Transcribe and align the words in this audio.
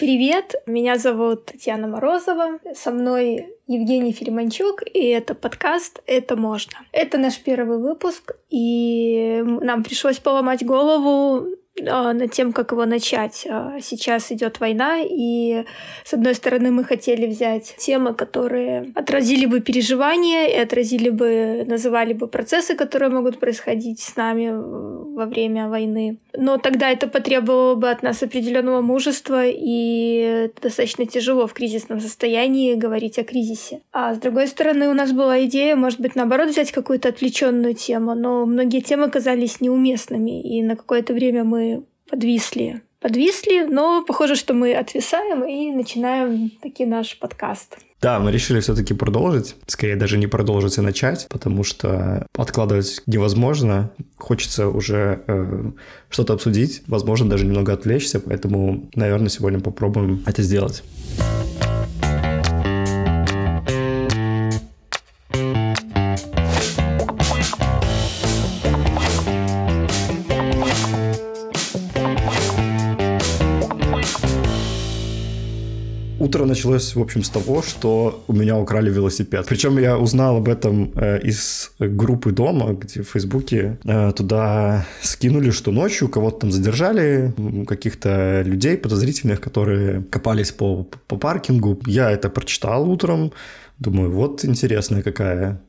Привет, 0.00 0.54
меня 0.64 0.96
зовут 0.96 1.44
Татьяна 1.44 1.86
Морозова, 1.86 2.58
со 2.74 2.90
мной 2.90 3.48
Евгений 3.66 4.12
Филимончук, 4.12 4.82
и 4.82 5.08
это 5.08 5.34
подкаст 5.34 6.02
«Это 6.06 6.36
можно». 6.36 6.72
Это 6.90 7.18
наш 7.18 7.38
первый 7.38 7.76
выпуск, 7.76 8.32
и 8.48 9.42
нам 9.44 9.84
пришлось 9.84 10.18
поломать 10.18 10.64
голову 10.64 11.48
над 11.82 12.32
тем, 12.32 12.52
как 12.52 12.72
его 12.72 12.84
начать. 12.86 13.46
А, 13.48 13.78
сейчас 13.80 14.32
идет 14.32 14.60
война, 14.60 14.98
и 15.00 15.64
с 16.04 16.14
одной 16.14 16.34
стороны 16.34 16.70
мы 16.70 16.84
хотели 16.84 17.26
взять 17.26 17.74
темы, 17.78 18.14
которые 18.14 18.92
отразили 18.94 19.46
бы 19.46 19.60
переживания 19.60 20.46
и 20.46 20.58
отразили 20.58 21.10
бы, 21.10 21.64
называли 21.66 22.12
бы 22.12 22.26
процессы, 22.26 22.74
которые 22.74 23.10
могут 23.10 23.38
происходить 23.38 24.00
с 24.00 24.16
нами 24.16 24.50
во 24.50 25.26
время 25.26 25.68
войны. 25.68 26.18
Но 26.36 26.58
тогда 26.58 26.90
это 26.90 27.08
потребовало 27.08 27.74
бы 27.74 27.90
от 27.90 28.02
нас 28.02 28.22
определенного 28.22 28.80
мужества, 28.80 29.42
и 29.46 30.50
достаточно 30.62 31.06
тяжело 31.06 31.46
в 31.46 31.52
кризисном 31.52 32.00
состоянии 32.00 32.74
говорить 32.74 33.18
о 33.18 33.24
кризисе. 33.24 33.80
А 33.92 34.14
с 34.14 34.18
другой 34.18 34.46
стороны, 34.46 34.88
у 34.88 34.94
нас 34.94 35.12
была 35.12 35.44
идея, 35.44 35.76
может 35.76 36.00
быть, 36.00 36.16
наоборот, 36.16 36.48
взять 36.48 36.72
какую-то 36.72 37.08
отвлеченную 37.08 37.74
тему, 37.74 38.14
но 38.14 38.46
многие 38.46 38.80
темы 38.80 39.10
казались 39.10 39.60
неуместными, 39.60 40.40
и 40.40 40.62
на 40.62 40.76
какое-то 40.76 41.12
время 41.12 41.44
мы 41.44 41.69
подвисли. 42.10 42.82
Подвисли, 43.00 43.60
но 43.62 44.04
похоже, 44.04 44.36
что 44.36 44.52
мы 44.52 44.74
отвисаем 44.74 45.44
и 45.44 45.72
начинаем 45.74 46.50
таки 46.60 46.84
наш 46.84 47.18
подкаст. 47.18 47.78
Да, 48.02 48.18
мы 48.18 48.32
решили 48.32 48.60
все-таки 48.60 48.94
продолжить. 48.94 49.56
Скорее 49.66 49.96
даже 49.96 50.18
не 50.18 50.26
продолжить, 50.26 50.78
а 50.78 50.82
начать, 50.82 51.26
потому 51.30 51.64
что 51.64 52.26
откладывать 52.36 53.02
невозможно. 53.06 53.90
Хочется 54.16 54.68
уже 54.68 55.22
э, 55.26 55.70
что-то 56.08 56.34
обсудить, 56.34 56.82
возможно, 56.86 57.28
даже 57.28 57.46
немного 57.46 57.72
отвлечься, 57.72 58.20
поэтому, 58.20 58.88
наверное, 58.94 59.28
сегодня 59.28 59.60
попробуем 59.60 60.22
это 60.26 60.42
сделать. 60.42 60.82
Утро 76.40 76.48
началось, 76.48 76.94
в 76.94 77.00
общем, 77.02 77.22
с 77.22 77.28
того, 77.28 77.60
что 77.60 78.24
у 78.26 78.32
меня 78.32 78.56
украли 78.56 78.90
велосипед. 78.90 79.44
Причем 79.46 79.78
я 79.78 79.98
узнал 79.98 80.38
об 80.38 80.48
этом 80.48 80.90
э, 80.94 81.20
из 81.20 81.70
группы 81.78 82.32
дома, 82.32 82.72
где 82.72 83.02
в 83.02 83.08
Фейсбуке 83.10 83.78
э, 83.84 84.12
туда 84.16 84.86
скинули, 85.02 85.50
что 85.50 85.70
ночью 85.70 86.08
кого-то 86.08 86.38
там 86.38 86.50
задержали, 86.50 87.34
каких-то 87.66 88.40
людей 88.40 88.78
подозрительных, 88.78 89.42
которые 89.42 90.02
копались 90.04 90.50
по, 90.50 90.84
по 91.08 91.16
паркингу. 91.16 91.78
Я 91.84 92.10
это 92.10 92.30
прочитал 92.30 92.88
утром, 92.88 93.32
думаю, 93.78 94.10
вот 94.10 94.42
интересная 94.42 95.02
какая 95.02 95.60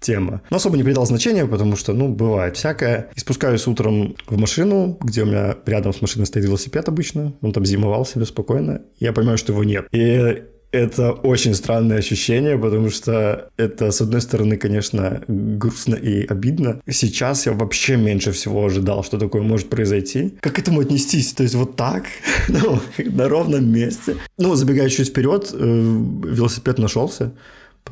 тема. 0.00 0.42
Но 0.50 0.56
особо 0.56 0.76
не 0.76 0.82
придал 0.82 1.06
значения, 1.06 1.46
потому 1.46 1.76
что, 1.76 1.92
ну, 1.92 2.08
бывает 2.08 2.56
всякое. 2.56 3.10
И 3.14 3.20
спускаюсь 3.20 3.66
утром 3.66 4.16
в 4.26 4.36
машину, 4.38 4.98
где 5.00 5.22
у 5.22 5.26
меня 5.26 5.56
рядом 5.66 5.92
с 5.92 6.00
машиной 6.00 6.26
стоит 6.26 6.44
велосипед 6.44 6.88
обычно. 6.88 7.34
Он 7.42 7.52
там 7.52 7.64
зимовал 7.64 8.04
себе 8.06 8.24
спокойно. 8.24 8.82
Я 8.98 9.12
понимаю, 9.12 9.38
что 9.38 9.52
его 9.52 9.64
нет. 9.64 9.86
И 9.92 10.42
это 10.72 11.12
очень 11.12 11.54
странное 11.54 11.98
ощущение, 11.98 12.56
потому 12.56 12.90
что 12.90 13.50
это, 13.56 13.90
с 13.90 14.00
одной 14.00 14.20
стороны, 14.20 14.56
конечно, 14.56 15.22
грустно 15.26 15.96
и 15.96 16.24
обидно. 16.26 16.80
Сейчас 16.88 17.46
я 17.46 17.52
вообще 17.52 17.96
меньше 17.96 18.32
всего 18.32 18.64
ожидал, 18.64 19.02
что 19.02 19.18
такое 19.18 19.42
может 19.42 19.68
произойти. 19.68 20.34
Как 20.40 20.54
к 20.54 20.58
этому 20.58 20.80
отнестись? 20.80 21.32
То 21.32 21.42
есть 21.42 21.54
вот 21.54 21.76
так, 21.76 22.04
ну, 22.48 22.80
на 22.98 23.28
ровном 23.28 23.70
месте. 23.70 24.16
Ну, 24.38 24.54
забегая 24.54 24.88
чуть 24.88 25.08
вперед, 25.08 25.50
э, 25.52 25.56
велосипед 25.58 26.78
нашелся 26.78 27.32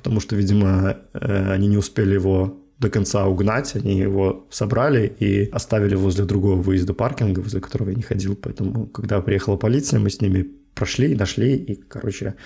потому 0.08 0.20
что, 0.20 0.36
видимо, 0.36 0.96
э, 1.12 1.52
они 1.52 1.68
не 1.68 1.76
успели 1.76 2.14
его 2.14 2.56
до 2.78 2.88
конца 2.88 3.26
угнать, 3.26 3.76
они 3.76 3.98
его 3.98 4.46
собрали 4.50 5.12
и 5.20 5.50
оставили 5.52 5.96
возле 5.96 6.24
другого 6.24 6.62
выезда 6.62 6.94
паркинга, 6.94 7.40
возле 7.40 7.60
которого 7.60 7.90
я 7.90 7.94
не 7.94 8.00
ходил, 8.00 8.34
поэтому, 8.34 8.86
когда 8.86 9.20
приехала 9.20 9.58
полиция, 9.58 10.00
мы 10.00 10.08
с 10.08 10.22
ними 10.22 10.46
прошли, 10.74 11.14
нашли, 11.14 11.56
и, 11.56 11.74
короче, 11.74 12.36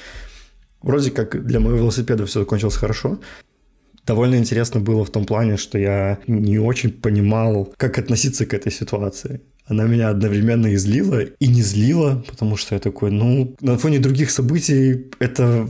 вроде 0.83 1.13
как 1.13 1.47
для 1.47 1.61
моего 1.61 1.79
велосипеда 1.79 2.27
все 2.27 2.41
закончилось 2.41 2.75
хорошо. 2.75 3.21
Довольно 4.07 4.37
интересно 4.37 4.81
было 4.81 5.05
в 5.05 5.11
том 5.11 5.25
плане, 5.25 5.57
что 5.57 5.79
я 5.79 6.19
не 6.27 6.59
очень 6.59 6.91
понимал, 6.91 7.73
как 7.77 7.99
относиться 7.99 8.47
к 8.47 8.55
этой 8.55 8.73
ситуации 8.73 9.41
она 9.67 9.85
меня 9.85 10.11
одновременно 10.11 10.67
и 10.67 10.77
злила, 10.77 11.21
и 11.21 11.47
не 11.47 11.63
злила, 11.63 12.23
потому 12.29 12.57
что 12.57 12.75
я 12.75 12.81
такой, 12.81 13.11
ну, 13.11 13.55
на 13.61 13.79
фоне 13.79 13.99
других 13.99 14.31
событий 14.31 15.11
это 15.19 15.69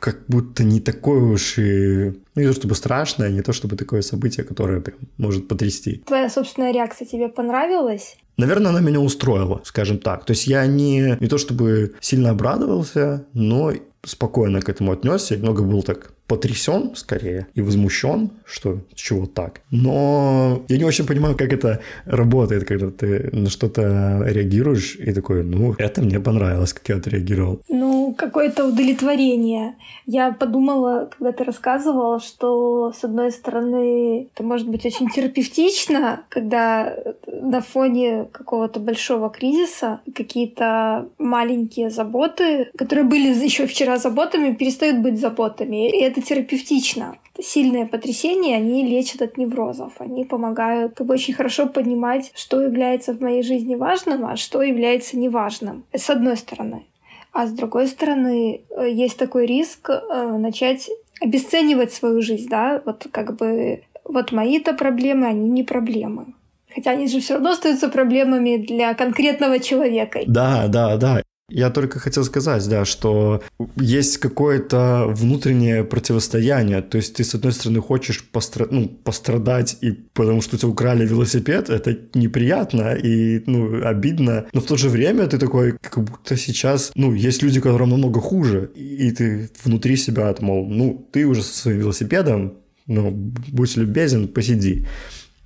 как 0.00 0.24
будто 0.28 0.64
не 0.64 0.80
такое 0.80 1.20
уж 1.20 1.58
и... 1.58 2.12
Ну, 2.34 2.42
не 2.42 2.46
то 2.46 2.52
чтобы 2.52 2.74
страшное, 2.74 3.30
не 3.30 3.42
то 3.42 3.52
чтобы 3.52 3.76
такое 3.76 4.02
событие, 4.02 4.44
которое 4.44 4.80
прям 4.80 4.98
может 5.16 5.48
потрясти. 5.48 6.02
Твоя 6.06 6.28
собственная 6.28 6.72
реакция 6.72 7.06
тебе 7.06 7.28
понравилась? 7.28 8.16
Наверное, 8.36 8.70
она 8.70 8.80
меня 8.80 9.00
устроила, 9.00 9.62
скажем 9.64 9.98
так. 9.98 10.26
То 10.26 10.32
есть 10.32 10.46
я 10.46 10.66
не, 10.66 11.16
не 11.18 11.28
то 11.28 11.38
чтобы 11.38 11.94
сильно 12.00 12.30
обрадовался, 12.30 13.26
но 13.32 13.72
спокойно 14.04 14.60
к 14.60 14.68
этому 14.68 14.92
отнесся, 14.92 15.36
много 15.38 15.62
был 15.62 15.82
так 15.82 16.12
потрясен 16.26 16.94
скорее 16.94 17.46
и 17.54 17.62
возмущен, 17.62 18.30
что 18.44 18.80
чего 18.94 19.26
так. 19.26 19.60
Но 19.70 20.62
я 20.68 20.78
не 20.78 20.84
очень 20.84 21.06
понимаю, 21.06 21.36
как 21.36 21.52
это 21.52 21.80
работает, 22.04 22.64
когда 22.64 22.90
ты 22.90 23.30
на 23.32 23.50
что-то 23.50 24.22
реагируешь 24.26 24.96
и 24.96 25.12
такой, 25.12 25.44
ну, 25.44 25.74
это 25.78 26.02
мне 26.02 26.20
понравилось, 26.20 26.72
как 26.72 26.88
я 26.88 26.96
отреагировал. 26.96 27.60
Ну, 27.68 28.14
какое-то 28.16 28.66
удовлетворение. 28.66 29.74
Я 30.06 30.32
подумала, 30.32 31.10
когда 31.16 31.32
ты 31.32 31.44
рассказывала, 31.44 32.20
что, 32.20 32.92
с 32.92 33.04
одной 33.04 33.30
стороны, 33.30 34.28
это 34.34 34.42
может 34.42 34.68
быть 34.68 34.84
очень 34.86 35.08
терапевтично, 35.08 36.24
когда 36.28 36.96
на 37.26 37.60
фоне 37.60 38.26
какого-то 38.32 38.80
большого 38.80 39.30
кризиса 39.30 40.00
какие-то 40.14 41.08
маленькие 41.18 41.90
заботы, 41.90 42.70
которые 42.76 43.04
были 43.04 43.28
еще 43.44 43.66
вчера 43.66 43.96
заботами, 43.98 44.54
перестают 44.54 44.98
быть 44.98 45.20
заботами. 45.20 45.90
И 45.90 46.02
это 46.02 46.15
это 46.16 46.26
терапевтично. 46.26 47.16
Сильные 47.38 47.86
потрясения, 47.86 48.56
они 48.56 48.84
лечат 48.84 49.22
от 49.22 49.36
неврозов. 49.36 49.92
Они 49.98 50.24
помогают 50.24 50.94
как 50.94 51.06
бы 51.06 51.14
очень 51.14 51.34
хорошо 51.34 51.66
понимать, 51.66 52.32
что 52.34 52.62
является 52.62 53.12
в 53.12 53.20
моей 53.20 53.42
жизни 53.42 53.74
важным, 53.74 54.24
а 54.24 54.36
что 54.36 54.62
является 54.62 55.18
неважным. 55.18 55.84
С 55.92 56.08
одной 56.08 56.36
стороны. 56.36 56.86
А 57.32 57.46
с 57.46 57.52
другой 57.52 57.88
стороны, 57.88 58.62
э, 58.70 58.90
есть 58.90 59.18
такой 59.18 59.44
риск 59.44 59.90
э, 59.90 60.36
начать 60.38 60.88
обесценивать 61.20 61.92
свою 61.92 62.22
жизнь, 62.22 62.48
да, 62.48 62.80
вот 62.84 63.06
как 63.10 63.36
бы 63.36 63.82
вот 64.04 64.32
мои-то 64.32 64.72
проблемы, 64.72 65.26
они 65.26 65.50
не 65.50 65.62
проблемы. 65.62 66.34
Хотя 66.74 66.92
они 66.92 67.08
же 67.08 67.20
все 67.20 67.34
равно 67.34 67.50
остаются 67.50 67.88
проблемами 67.88 68.56
для 68.56 68.94
конкретного 68.94 69.58
человека. 69.58 70.20
Да, 70.26 70.66
да, 70.68 70.96
да. 70.96 71.22
Я 71.48 71.70
только 71.70 72.00
хотел 72.00 72.24
сказать, 72.24 72.68
да, 72.68 72.84
что 72.84 73.40
есть 73.76 74.18
какое-то 74.18 75.06
внутреннее 75.08 75.84
противостояние. 75.84 76.82
То 76.82 76.96
есть 76.96 77.14
ты, 77.14 77.22
с 77.22 77.36
одной 77.36 77.52
стороны, 77.52 77.80
хочешь 77.80 78.24
постра... 78.24 78.66
ну, 78.68 78.88
пострадать, 78.88 79.78
и 79.80 79.92
потому 79.92 80.42
что 80.42 80.56
у 80.56 80.58
тебя 80.58 80.70
украли 80.70 81.06
велосипед, 81.06 81.70
это 81.70 81.96
неприятно 82.14 82.94
и 82.94 83.44
ну, 83.46 83.86
обидно. 83.86 84.46
Но 84.52 84.60
в 84.60 84.66
то 84.66 84.76
же 84.76 84.88
время 84.88 85.28
ты 85.28 85.38
такой, 85.38 85.78
как 85.80 86.02
будто 86.02 86.36
сейчас, 86.36 86.90
ну, 86.96 87.14
есть 87.14 87.42
люди, 87.44 87.60
которым 87.60 87.90
намного 87.90 88.20
хуже. 88.20 88.72
И 88.74 89.12
ты 89.12 89.48
внутри 89.62 89.96
себя, 89.96 90.34
мол, 90.40 90.66
ну, 90.68 91.08
ты 91.12 91.26
уже 91.26 91.44
со 91.44 91.56
своим 91.56 91.78
велосипедом, 91.78 92.54
ну, 92.88 93.12
будь 93.12 93.76
любезен, 93.76 94.26
посиди. 94.26 94.84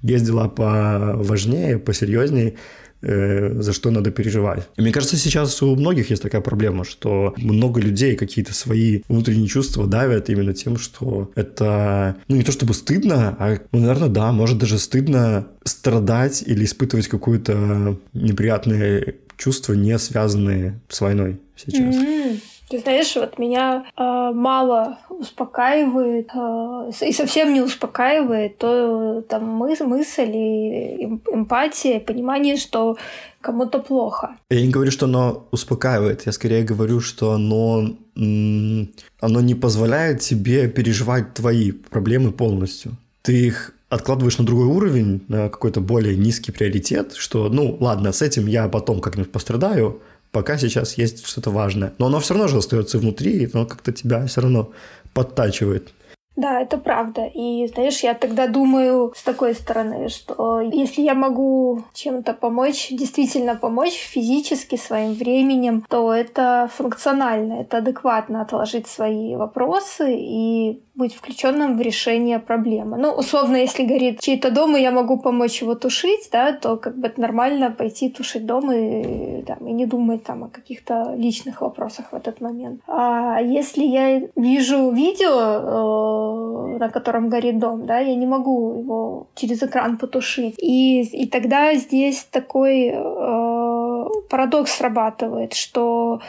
Есть 0.02 0.24
дела 0.24 0.48
поважнее, 0.48 1.78
посерьезнее 1.78 2.56
Э, 3.02 3.62
за 3.62 3.72
что 3.72 3.90
надо 3.90 4.10
переживать. 4.10 4.68
И 4.76 4.82
мне 4.82 4.92
кажется, 4.92 5.16
сейчас 5.16 5.62
у 5.62 5.74
многих 5.74 6.10
есть 6.10 6.22
такая 6.22 6.42
проблема, 6.42 6.84
что 6.84 7.32
много 7.38 7.80
людей 7.80 8.14
какие-то 8.14 8.52
свои 8.52 9.00
внутренние 9.08 9.48
чувства 9.48 9.86
давят 9.86 10.28
именно 10.28 10.52
тем, 10.52 10.76
что 10.76 11.30
это, 11.34 12.16
ну, 12.28 12.36
не 12.36 12.42
то 12.42 12.52
чтобы 12.52 12.74
стыдно, 12.74 13.36
а, 13.38 13.58
ну, 13.72 13.80
наверное, 13.80 14.10
да, 14.10 14.32
может 14.32 14.58
даже 14.58 14.78
стыдно 14.78 15.46
страдать 15.64 16.42
или 16.46 16.64
испытывать 16.64 17.08
какое-то 17.08 17.98
неприятное 18.12 19.14
чувство, 19.38 19.72
не 19.72 19.98
связанные 19.98 20.78
с 20.90 21.00
войной 21.00 21.40
сейчас. 21.56 21.94
Mm-hmm. 21.94 22.40
Ты 22.70 22.78
знаешь, 22.78 23.16
вот 23.16 23.36
меня 23.36 23.84
э, 23.96 24.30
мало 24.32 24.98
успокаивает 25.08 26.30
э, 26.32 27.06
и 27.08 27.12
совсем 27.12 27.52
не 27.52 27.60
успокаивает 27.60 28.58
то 28.58 29.22
там 29.28 29.44
мыс 29.44 29.80
мысль 29.80 30.30
и 30.32 31.04
эмпатия, 31.32 31.98
понимание, 31.98 32.56
что 32.56 32.96
кому-то 33.40 33.80
плохо. 33.80 34.36
Я 34.50 34.60
не 34.62 34.70
говорю, 34.70 34.92
что 34.92 35.06
оно 35.06 35.48
успокаивает, 35.50 36.26
я 36.26 36.32
скорее 36.32 36.62
говорю, 36.62 37.00
что 37.00 37.32
оно, 37.32 37.88
оно 38.14 39.40
не 39.40 39.56
позволяет 39.56 40.20
тебе 40.20 40.68
переживать 40.68 41.34
твои 41.34 41.72
проблемы 41.72 42.30
полностью. 42.30 42.92
Ты 43.22 43.46
их 43.46 43.74
откладываешь 43.88 44.38
на 44.38 44.46
другой 44.46 44.66
уровень, 44.66 45.24
на 45.26 45.48
какой-то 45.48 45.80
более 45.80 46.16
низкий 46.16 46.52
приоритет, 46.52 47.14
что, 47.14 47.48
ну, 47.48 47.76
ладно, 47.80 48.12
с 48.12 48.22
этим 48.22 48.46
я 48.46 48.68
потом 48.68 49.00
как-нибудь 49.00 49.32
пострадаю, 49.32 50.00
пока 50.32 50.58
сейчас 50.58 50.98
есть 50.98 51.26
что-то 51.26 51.50
важное. 51.50 51.92
Но 51.98 52.06
оно 52.06 52.20
все 52.20 52.34
равно 52.34 52.48
же 52.48 52.58
остается 52.58 52.98
внутри, 52.98 53.44
и 53.44 53.50
оно 53.52 53.66
как-то 53.66 53.92
тебя 53.92 54.26
все 54.26 54.40
равно 54.40 54.70
подтачивает. 55.12 55.92
Да, 56.36 56.60
это 56.60 56.78
правда. 56.78 57.28
И 57.34 57.66
знаешь, 57.66 58.00
я 58.00 58.14
тогда 58.14 58.46
думаю 58.46 59.12
с 59.14 59.22
такой 59.22 59.54
стороны, 59.54 60.08
что 60.08 60.60
если 60.60 61.02
я 61.02 61.14
могу 61.14 61.84
чем-то 61.92 62.32
помочь, 62.32 62.88
действительно 62.90 63.56
помочь 63.56 63.92
физически 63.92 64.76
своим 64.76 65.12
временем, 65.12 65.84
то 65.88 66.14
это 66.14 66.70
функционально, 66.72 67.60
это 67.60 67.78
адекватно 67.78 68.40
отложить 68.40 68.86
свои 68.86 69.36
вопросы 69.36 70.16
и 70.16 70.80
быть 71.00 71.14
включенным 71.14 71.76
в 71.76 71.80
решение 71.80 72.38
проблемы. 72.38 72.98
Ну, 72.98 73.10
условно, 73.12 73.56
если 73.56 73.84
горит 73.84 74.20
чей-то 74.20 74.50
дом, 74.50 74.76
и 74.76 74.80
я 74.80 74.90
могу 74.90 75.18
помочь 75.18 75.62
его 75.62 75.74
тушить, 75.74 76.28
да, 76.32 76.52
то 76.52 76.76
как 76.76 76.96
бы 76.96 77.08
это 77.08 77.20
нормально 77.20 77.70
пойти 77.70 78.10
тушить 78.10 78.46
дом 78.46 78.70
и, 78.72 79.42
там, 79.42 79.66
и 79.66 79.72
не 79.72 79.86
думать 79.86 80.24
там 80.24 80.44
о 80.44 80.48
каких-то 80.48 81.14
личных 81.16 81.62
вопросах 81.62 82.12
в 82.12 82.14
этот 82.14 82.40
момент. 82.40 82.80
А 82.86 83.40
если 83.40 83.84
я 83.84 84.22
вижу 84.36 84.90
видео, 84.90 86.74
э, 86.74 86.78
на 86.78 86.88
котором 86.90 87.28
горит 87.28 87.58
дом, 87.58 87.86
да, 87.86 87.98
я 87.98 88.14
не 88.14 88.26
могу 88.26 88.80
его 88.80 89.26
через 89.34 89.62
экран 89.62 89.96
потушить. 89.96 90.54
И, 90.58 91.02
и 91.02 91.26
тогда 91.28 91.74
здесь 91.74 92.24
такой 92.30 92.92
э, 92.94 94.04
парадокс 94.28 94.72
срабатывает, 94.76 95.54
что 95.54 96.20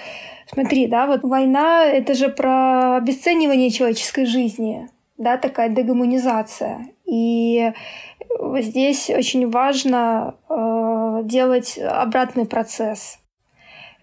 Смотри, 0.54 0.88
да, 0.88 1.08
вот 1.08 1.24
война— 1.24 1.86
это 1.86 2.14
же 2.14 2.30
про 2.30 2.98
обесценивание 2.98 3.70
человеческой 3.70 4.26
жизни, 4.26 4.90
да, 5.18 5.38
такая 5.38 5.70
дегуманизация. 5.70 6.88
И 7.06 7.72
здесь 8.60 9.10
очень 9.10 9.50
важно 9.50 10.36
э, 10.50 11.22
делать 11.24 11.78
обратный 11.78 12.46
процесс, 12.46 13.20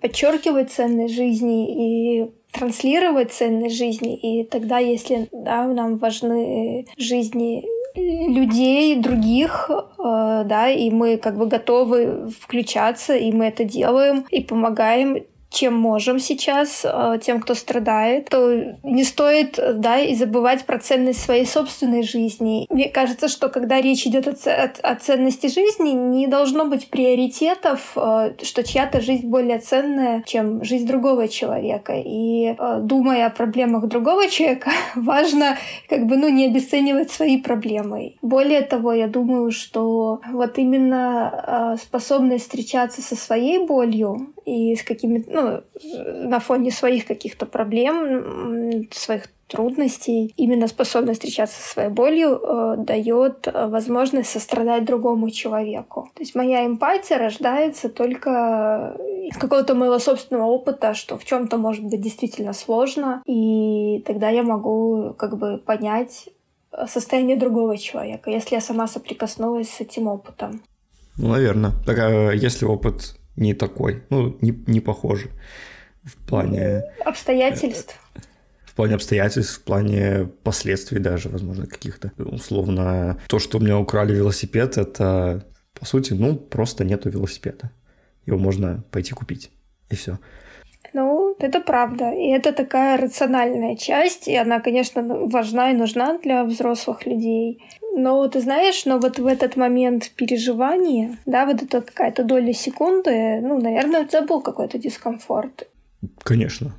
подчеркивать 0.01 0.71
ценность 0.71 1.15
жизни 1.15 2.23
и 2.23 2.31
транслировать 2.53 3.33
ценность 3.33 3.77
жизни. 3.77 4.17
И 4.17 4.45
тогда, 4.45 4.79
если 4.79 5.29
да, 5.33 5.67
нам 5.67 5.99
важны 5.99 6.87
жизни 6.97 7.65
людей 7.95 8.97
других, 8.97 9.71
э, 9.71 10.43
да, 10.47 10.71
и 10.71 10.91
мы 10.91 11.19
как 11.19 11.37
бы 11.37 11.47
готовы 11.47 12.31
включаться, 12.41 13.17
и 13.17 13.33
мы 13.33 13.47
это 13.47 13.65
делаем, 13.65 14.25
и 14.31 14.43
помогаем 14.43 15.25
чем 15.51 15.75
можем 15.75 16.19
сейчас 16.19 16.85
э, 16.85 17.19
тем, 17.23 17.41
кто 17.41 17.55
страдает, 17.55 18.29
то 18.29 18.77
не 18.83 19.05
стоит, 19.05 19.59
да, 19.77 19.99
и 19.99 20.15
забывать 20.15 20.65
про 20.67 20.79
ценность 20.79 21.23
своей 21.23 21.47
собственной 21.47 22.03
жизни. 22.03 22.67
Мне 22.69 22.89
кажется, 22.89 23.29
что 23.29 23.49
когда 23.49 23.81
речь 23.81 24.07
идет 24.07 24.29
о, 24.29 24.33
о, 24.33 24.71
о 24.83 24.95
ценности 24.97 25.47
жизни, 25.47 25.91
не 25.93 26.27
должно 26.27 26.67
быть 26.67 26.91
приоритетов, 26.91 27.93
э, 27.97 28.35
что 28.43 28.63
чья-то 28.63 29.01
жизнь 29.01 29.27
более 29.27 29.59
ценная, 29.59 30.23
чем 30.27 30.63
жизнь 30.65 30.87
другого 30.87 31.29
человека. 31.29 31.95
И 31.97 32.55
э, 32.59 32.81
думая 32.83 33.27
о 33.27 33.31
проблемах 33.31 33.87
другого 33.87 34.29
человека, 34.29 34.71
важно 34.95 35.57
как 35.89 36.07
бы, 36.07 36.17
ну, 36.17 36.29
не 36.29 36.47
обесценивать 36.47 37.11
свои 37.11 37.41
проблемы. 37.41 38.17
Более 38.21 38.63
того, 38.63 38.93
я 38.93 39.09
думаю, 39.09 39.51
что 39.51 40.21
вот 40.31 40.59
именно 40.59 41.77
способность 41.83 42.45
встречаться 42.45 43.01
со 43.03 43.17
своей 43.17 43.59
болью 43.59 44.35
и 44.49 44.75
с 44.75 44.83
какими-то, 44.83 45.31
ну, 45.31 46.29
на 46.29 46.41
фоне 46.41 46.71
своих 46.71 47.07
каких-то 47.07 47.47
проблем, 47.47 48.89
своих 48.91 49.25
трудностей, 49.47 50.33
именно 50.37 50.69
способность 50.69 51.21
встречаться 51.21 51.63
со 51.63 51.73
своей 51.73 51.89
болью 51.89 52.39
э, 52.39 52.75
дает 52.79 53.47
э, 53.47 53.67
возможность 53.67 54.29
сострадать 54.29 54.85
другому 54.85 55.31
человеку. 55.31 56.11
То 56.15 56.23
есть 56.23 56.35
моя 56.35 56.67
эмпатия 56.67 57.19
рождается 57.19 57.89
только 57.89 58.95
из 59.25 59.37
какого-то 59.39 59.75
моего 59.75 59.99
собственного 59.99 60.47
опыта, 60.47 60.93
что 60.93 61.17
в 61.17 61.25
чем-то 61.25 61.57
может 61.57 61.85
быть 61.85 62.01
действительно 62.01 62.53
сложно, 62.53 63.23
и 63.27 64.03
тогда 64.07 64.29
я 64.29 64.43
могу 64.43 65.15
как 65.17 65.39
бы 65.39 65.57
понять 65.57 66.29
состояние 66.87 67.37
другого 67.37 67.79
человека, 67.79 68.31
если 68.31 68.55
я 68.55 68.61
сама 68.61 68.87
соприкоснулась 68.87 69.71
с 69.71 69.81
этим 69.81 70.09
опытом. 70.09 70.61
Ну, 71.17 71.29
наверное. 71.29 71.73
Так, 71.87 71.99
а 71.99 72.33
если 72.33 72.67
опыт 72.67 73.18
не 73.39 73.55
такой, 73.55 74.03
ну, 74.11 74.37
не, 74.41 74.51
не 74.67 74.81
похожий 74.81 75.31
в 76.03 76.17
плане... 76.27 76.83
Обстоятельств. 77.05 77.99
В 78.65 78.75
плане 78.75 78.95
обстоятельств, 78.95 79.59
в 79.59 79.65
плане 79.65 80.29
последствий 80.43 81.01
даже, 81.01 81.29
возможно, 81.29 81.67
каких-то. 81.67 82.13
Условно, 82.17 83.21
то, 83.29 83.39
что 83.39 83.59
у 83.59 83.61
меня 83.61 83.79
украли 83.79 84.15
велосипед, 84.15 84.79
это, 84.79 85.45
по 85.75 85.85
сути, 85.85 86.13
ну, 86.13 86.37
просто 86.37 86.85
нету 86.85 87.11
велосипеда. 87.11 87.73
Его 88.27 88.39
можно 88.39 88.85
пойти 88.91 89.15
купить, 89.15 89.51
и 89.91 89.97
все. 89.97 90.19
Ну, 90.93 91.18
это 91.39 91.61
правда. 91.61 92.11
И 92.13 92.29
это 92.29 92.53
такая 92.53 92.99
рациональная 92.99 93.77
часть, 93.77 94.29
и 94.29 94.37
она, 94.37 94.61
конечно, 94.61 95.03
важна 95.03 95.71
и 95.71 95.75
нужна 95.75 96.19
для 96.19 96.45
взрослых 96.45 97.07
людей. 97.07 97.63
Но 97.97 98.27
ты 98.29 98.41
знаешь, 98.41 98.85
но 98.85 98.99
вот 98.99 99.19
в 99.19 99.27
этот 99.27 99.57
момент 99.57 100.11
переживания, 100.15 101.19
да, 101.27 101.47
вот 101.47 101.63
это 101.63 101.81
какая-то 101.81 102.25
доля 102.25 102.53
секунды, 102.53 103.41
ну, 103.41 103.61
наверное, 103.61 104.03
это 104.03 104.23
был 104.23 104.41
какой-то 104.41 104.79
дискомфорт. 104.79 105.69
Конечно. 106.23 106.73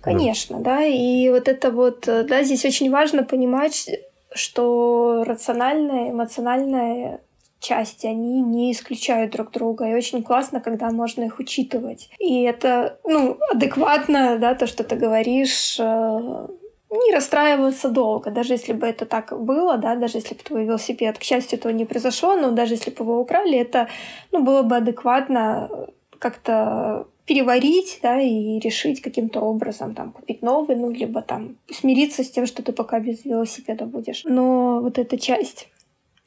Конечно, 0.00 0.58
да. 0.58 0.78
да. 0.78 0.84
И 0.84 1.28
вот 1.30 1.48
это 1.48 1.70
вот, 1.70 2.04
да, 2.06 2.42
здесь 2.42 2.64
очень 2.64 2.90
важно 2.90 3.22
понимать, 3.22 3.90
что 4.34 5.24
рациональное, 5.26 6.10
эмоциональное 6.10 7.20
части, 7.62 8.06
они 8.06 8.40
не 8.40 8.72
исключают 8.72 9.32
друг 9.32 9.50
друга. 9.52 9.88
И 9.88 9.94
очень 9.94 10.22
классно, 10.22 10.60
когда 10.60 10.90
можно 10.90 11.24
их 11.24 11.38
учитывать. 11.38 12.10
И 12.18 12.42
это, 12.42 12.98
ну, 13.04 13.38
адекватно, 13.50 14.38
да, 14.38 14.54
то, 14.54 14.66
что 14.66 14.84
ты 14.84 14.96
говоришь, 14.96 15.76
э, 15.78 16.46
не 16.92 17.14
расстраиваться 17.14 17.88
долго, 17.88 18.30
даже 18.30 18.52
если 18.52 18.74
бы 18.74 18.86
это 18.86 19.06
так 19.06 19.32
было, 19.42 19.78
да, 19.78 19.96
даже 19.96 20.18
если 20.18 20.34
бы 20.34 20.42
твой 20.42 20.64
велосипед, 20.64 21.18
к 21.18 21.22
счастью, 21.22 21.58
этого 21.58 21.72
не 21.72 21.86
произошло, 21.86 22.36
но 22.36 22.50
даже 22.50 22.74
если 22.74 22.90
бы 22.90 23.02
его 23.02 23.20
украли, 23.20 23.58
это, 23.58 23.88
ну, 24.30 24.42
было 24.42 24.62
бы 24.62 24.76
адекватно 24.76 25.70
как-то 26.18 27.06
переварить, 27.24 28.00
да, 28.02 28.20
и 28.20 28.58
решить 28.58 29.00
каким-то 29.00 29.40
образом, 29.40 29.94
там, 29.94 30.12
купить 30.12 30.42
новый, 30.42 30.76
ну, 30.76 30.90
либо 30.90 31.22
там 31.22 31.56
смириться 31.70 32.24
с 32.24 32.30
тем, 32.30 32.46
что 32.46 32.62
ты 32.62 32.72
пока 32.72 33.00
без 33.00 33.24
велосипеда 33.24 33.86
будешь. 33.86 34.24
Но 34.24 34.80
вот 34.82 34.98
эта 34.98 35.16
часть 35.16 35.68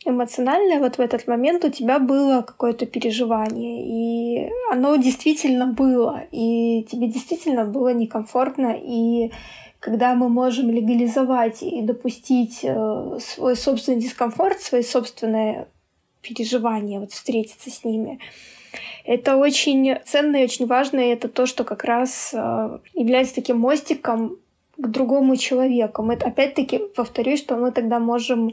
эмоциональное 0.06 0.80
вот 0.80 0.98
в 0.98 1.02
этот 1.02 1.28
момент 1.28 1.66
у 1.66 1.70
тебя 1.70 2.00
было 2.00 2.42
какое-то 2.42 2.86
переживание, 2.86 3.84
и 3.86 4.52
оно 4.72 4.96
действительно 4.96 5.68
было, 5.68 6.24
и 6.32 6.84
тебе 6.90 7.08
действительно 7.08 7.66
было 7.66 7.94
некомфортно, 7.94 8.76
и 8.80 9.32
когда 9.80 10.16
мы 10.16 10.30
можем 10.30 10.70
легализовать 10.70 11.62
и 11.62 11.82
допустить 11.82 12.60
э, 12.64 13.18
свой 13.20 13.56
собственный 13.56 14.00
дискомфорт, 14.00 14.62
свои 14.62 14.82
собственные 14.82 15.68
переживания, 16.22 17.00
вот 17.00 17.12
встретиться 17.12 17.70
с 17.70 17.84
ними, 17.84 18.20
это 19.04 19.38
очень 19.38 19.98
ценно 20.06 20.38
и 20.38 20.44
очень 20.44 20.66
важно, 20.66 21.00
и 21.00 21.10
это 21.10 21.30
то, 21.30 21.46
что 21.46 21.64
как 21.64 21.84
раз 21.84 22.32
э, 22.34 22.80
является 22.94 23.36
таким 23.36 23.60
мостиком 23.60 24.38
к 24.78 24.88
другому 24.88 25.38
человеку. 25.38 26.04
Мы 26.04 26.16
опять-таки 26.16 26.80
повторюсь, 26.80 27.40
что 27.40 27.56
мы 27.56 27.72
тогда 27.72 28.00
можем 28.00 28.52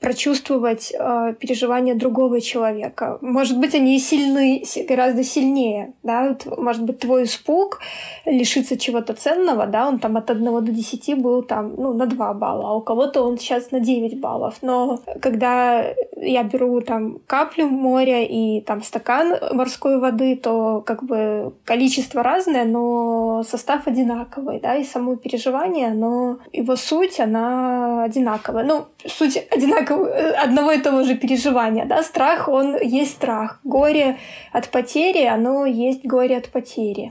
прочувствовать 0.00 0.92
э, 0.96 1.34
переживания 1.40 1.94
другого 1.94 2.40
человека. 2.40 3.18
Может 3.20 3.58
быть, 3.58 3.74
они 3.74 3.98
сильны, 3.98 4.62
гораздо 4.88 5.24
сильнее. 5.24 5.92
Да? 6.04 6.28
Вот, 6.28 6.58
может 6.58 6.84
быть, 6.84 7.00
твой 7.00 7.24
испуг 7.24 7.80
лишиться 8.24 8.78
чего-то 8.78 9.14
ценного, 9.14 9.66
да, 9.66 9.88
он 9.88 9.98
там 9.98 10.16
от 10.16 10.30
1 10.30 10.64
до 10.64 10.72
10 10.72 11.18
был 11.18 11.42
там, 11.42 11.74
ну, 11.76 11.94
на 11.94 12.06
2 12.06 12.34
балла, 12.34 12.70
а 12.70 12.74
у 12.74 12.80
кого-то 12.80 13.22
он 13.22 13.38
сейчас 13.38 13.72
на 13.72 13.80
9 13.80 14.20
баллов. 14.20 14.58
Но 14.62 15.00
когда 15.20 15.84
я 16.16 16.44
беру 16.44 16.80
там 16.80 17.18
каплю 17.26 17.68
моря 17.68 18.24
и 18.24 18.60
там 18.60 18.82
стакан 18.82 19.34
морской 19.52 19.98
воды, 19.98 20.36
то 20.36 20.82
как 20.86 21.02
бы 21.02 21.52
количество 21.64 22.22
разное, 22.22 22.64
но 22.64 23.42
состав 23.42 23.86
одинаковый, 23.86 24.60
да, 24.60 24.76
и 24.76 24.84
само 24.84 25.16
переживание, 25.16 25.90
но 25.90 26.38
его 26.52 26.76
суть, 26.76 27.18
она 27.18 28.04
одинаковая. 28.04 28.64
Ну, 28.64 28.84
суть 29.04 29.36
одинаковая 29.50 29.87
Э, 29.90 30.32
одного 30.44 30.72
и 30.72 30.80
того 30.80 31.04
же 31.04 31.14
переживания. 31.16 31.86
Да? 31.86 32.02
Страх, 32.02 32.48
он 32.48 32.76
есть 32.80 33.12
страх. 33.12 33.60
Горе 33.64 34.18
от 34.52 34.70
потери, 34.70 35.24
оно 35.24 35.66
есть 35.66 36.04
горе 36.04 36.36
от 36.36 36.48
потери. 36.48 37.10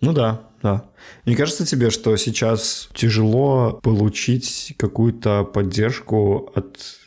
Ну 0.00 0.12
да, 0.12 0.40
да. 0.62 0.84
Мне 1.26 1.36
кажется 1.36 1.66
тебе, 1.66 1.90
что 1.90 2.16
сейчас 2.16 2.88
тяжело 2.94 3.80
получить 3.82 4.74
какую-то 4.78 5.44
поддержку 5.44 6.50
от 6.54 6.99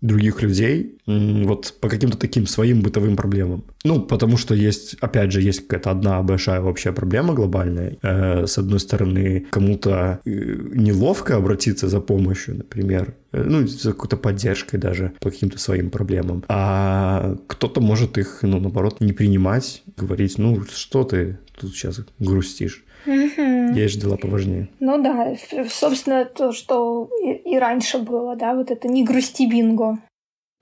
других 0.00 0.42
людей, 0.42 0.98
вот 1.06 1.74
по 1.80 1.88
каким-то 1.88 2.16
таким 2.16 2.46
своим 2.46 2.82
бытовым 2.82 3.16
проблемам. 3.16 3.64
Ну, 3.84 4.00
потому 4.00 4.36
что 4.36 4.54
есть, 4.54 4.94
опять 5.00 5.32
же, 5.32 5.40
есть 5.40 5.66
какая-то 5.66 5.90
одна 5.90 6.22
большая 6.22 6.60
общая 6.60 6.92
проблема 6.92 7.34
глобальная. 7.34 7.96
Э, 8.02 8.46
с 8.46 8.58
одной 8.58 8.78
стороны, 8.78 9.46
кому-то 9.50 10.20
э, 10.24 10.30
неловко 10.74 11.36
обратиться 11.36 11.88
за 11.88 12.00
помощью, 12.00 12.56
например, 12.58 13.14
э, 13.32 13.42
ну, 13.42 13.66
за 13.66 13.92
какой-то 13.92 14.16
поддержкой 14.16 14.78
даже 14.78 15.12
по 15.20 15.30
каким-то 15.30 15.58
своим 15.58 15.90
проблемам. 15.90 16.44
А 16.48 17.36
кто-то 17.46 17.80
может 17.80 18.18
их, 18.18 18.40
ну, 18.42 18.60
наоборот, 18.60 19.00
не 19.00 19.12
принимать, 19.12 19.82
говорить, 19.96 20.38
ну, 20.38 20.64
что 20.72 21.04
ты 21.04 21.38
тут 21.60 21.74
сейчас 21.74 22.00
грустишь. 22.20 22.84
Угу. 23.06 23.74
Есть 23.74 24.00
дела 24.00 24.16
поважнее. 24.16 24.68
Ну 24.80 25.02
да, 25.02 25.34
собственно, 25.68 26.24
то, 26.24 26.52
что 26.52 27.08
и, 27.22 27.32
и 27.32 27.58
раньше 27.58 27.98
было, 27.98 28.36
да, 28.36 28.54
вот 28.54 28.70
это 28.70 28.88
не 28.88 29.04
грусти 29.04 29.46
бинго 29.46 29.98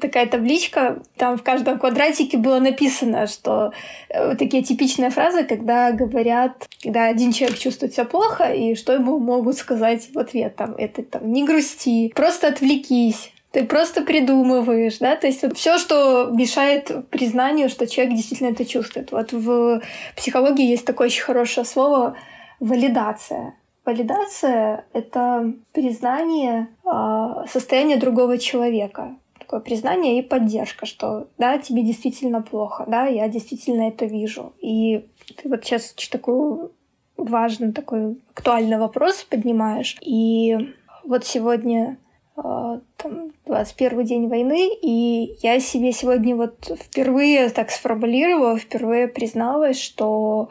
такая 0.01 0.27
табличка, 0.27 1.03
там 1.17 1.39
в 1.39 1.43
каждом 1.43 1.79
квадратике 1.79 2.37
было 2.37 2.59
написано, 2.59 3.27
что 3.27 3.73
э, 4.09 4.35
такие 4.37 4.63
типичные 4.63 5.11
фразы, 5.11 5.45
когда 5.45 5.93
говорят, 5.93 6.69
когда 6.83 7.07
один 7.07 7.33
человек 7.33 7.59
чувствует 7.59 7.95
себя 7.95 8.05
плохо, 8.05 8.53
и 8.53 8.75
что 8.75 8.93
ему 8.93 9.19
могут 9.19 9.57
сказать 9.57 10.09
в 10.13 10.19
ответ, 10.19 10.57
там, 10.57 10.75
это 10.77 11.03
там, 11.03 11.31
не 11.33 11.45
грусти, 11.45 12.13
просто 12.15 12.49
отвлекись, 12.49 13.33
ты 13.57 13.65
просто 13.65 14.03
придумываешь, 14.03 14.99
да, 14.99 15.17
то 15.17 15.27
есть 15.27 15.43
вот 15.43 15.57
все, 15.57 15.79
что 15.79 16.31
мешает 16.31 17.09
признанию, 17.09 17.71
что 17.71 17.87
человек 17.87 18.15
действительно 18.15 18.49
это 18.49 18.67
чувствует. 18.67 19.13
Вот 19.13 19.33
в 19.33 19.81
психологии 20.15 20.67
есть 20.67 20.85
такое 20.85 21.07
очень 21.07 21.23
хорошее 21.23 21.65
слово 21.65 22.19
валидация. 22.61 23.55
Валидация— 23.87 24.85
это 24.93 25.55
признание 25.73 26.69
э, 26.85 27.47
состояния 27.51 27.97
другого 27.97 28.37
человека 28.37 29.17
такое 29.39 29.61
признание 29.61 30.19
и 30.19 30.23
поддержка, 30.23 30.85
что 30.85 31.29
да, 31.39 31.57
тебе 31.57 31.83
действительно 31.83 32.43
плохо, 32.43 32.85
да, 32.87 33.07
я 33.07 33.27
действительно 33.27 33.89
это 33.89 34.05
вижу. 34.05 34.53
И 34.61 35.09
ты 35.35 35.49
вот 35.49 35.65
сейчас 35.65 35.95
такой 36.11 36.69
важный, 37.17 37.73
такой 37.73 38.19
актуальный 38.35 38.77
вопрос 38.77 39.23
поднимаешь. 39.23 39.97
И 40.03 40.75
вот 41.05 41.25
сегодня 41.25 41.97
там 42.37 43.33
21 43.47 44.05
день 44.05 44.29
войны, 44.29 44.69
и 44.83 45.37
я 45.43 45.59
себе 45.61 45.93
сегодня 45.93 46.37
вот 46.37 46.79
впервые 46.83 47.49
так 47.49 47.71
сформулировала, 47.71 48.59
впервые 48.59 49.09
призналась, 49.09 49.81
что, 49.81 50.49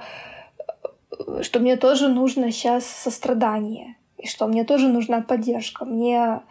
что 1.42 1.60
мне 1.60 1.76
тоже 1.76 2.08
нужно 2.08 2.52
сейчас 2.52 2.86
сострадание, 2.86 3.96
и 4.18 4.28
что 4.28 4.48
мне 4.48 4.64
тоже 4.64 4.88
нужна 4.88 5.22
поддержка. 5.22 5.86
Мне 5.86 6.42